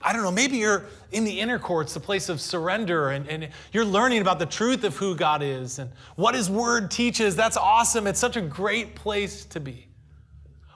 I 0.00 0.12
don't 0.12 0.22
know, 0.22 0.30
maybe 0.30 0.58
you're 0.58 0.84
in 1.10 1.24
the 1.24 1.40
inner 1.40 1.58
courts, 1.58 1.94
the 1.94 1.98
place 1.98 2.28
of 2.28 2.40
surrender, 2.40 3.10
and, 3.10 3.28
and 3.28 3.48
you're 3.72 3.84
learning 3.84 4.20
about 4.20 4.38
the 4.38 4.46
truth 4.46 4.84
of 4.84 4.96
who 4.96 5.16
God 5.16 5.42
is 5.42 5.80
and 5.80 5.90
what 6.14 6.36
His 6.36 6.48
Word 6.48 6.92
teaches. 6.92 7.34
That's 7.34 7.56
awesome. 7.56 8.06
It's 8.06 8.20
such 8.20 8.36
a 8.36 8.42
great 8.42 8.94
place 8.94 9.44
to 9.46 9.58
be. 9.58 9.88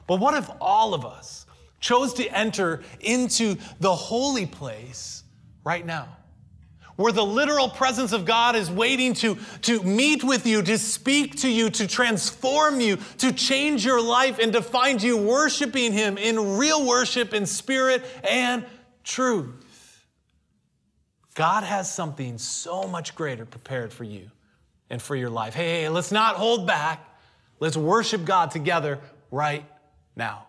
But 0.09 0.19
what 0.19 0.35
if 0.35 0.51
all 0.61 0.93
of 0.93 1.07
us 1.07 1.47
chose 1.81 2.14
to 2.14 2.27
enter 2.29 2.83
into 3.01 3.57
the 3.81 3.95
holy 3.95 4.47
place 4.47 5.25
right 5.64 5.85
now, 5.85 6.09
where 6.97 7.12
the 7.12 7.25
literal 7.25 7.69
presence 7.69 8.12
of 8.12 8.25
God 8.25 8.55
is 8.55 8.71
waiting 8.71 9.14
to, 9.14 9.37
to 9.62 9.83
meet 9.83 10.23
with 10.23 10.47
you, 10.47 10.62
to 10.62 10.79
speak 10.79 11.40
to 11.40 11.49
you, 11.49 11.71
to 11.71 11.87
transform 11.87 12.81
you, 12.81 12.99
to 13.19 13.33
change 13.33 13.85
your 13.85 14.01
life, 14.01 14.38
and 14.38 14.53
to 14.53 14.62
find 14.62 15.03
you 15.03 15.16
worshiping 15.16 15.93
Him 15.93 16.19
in 16.19 16.59
real 16.59 16.87
worship, 16.87 17.33
in 17.33 17.47
spirit 17.47 18.05
and 18.23 18.64
truth. 19.03 20.05
God 21.35 21.64
has 21.64 21.90
something 21.90 22.37
so 22.37 22.87
much 22.87 23.14
greater 23.14 23.47
prepared 23.47 23.93
for 23.93 24.05
you 24.05 24.31
and 24.90 25.01
for 25.01 25.16
your 25.16 25.31
life. 25.31 25.55
Hey, 25.55 25.88
let's 25.88 26.12
not 26.12 26.37
hold 26.37 26.66
back. 26.66 27.03
Let's 27.61 27.77
worship 27.77 28.25
God 28.25 28.51
together 28.51 28.99
right 29.31 29.64
now. 30.16 30.49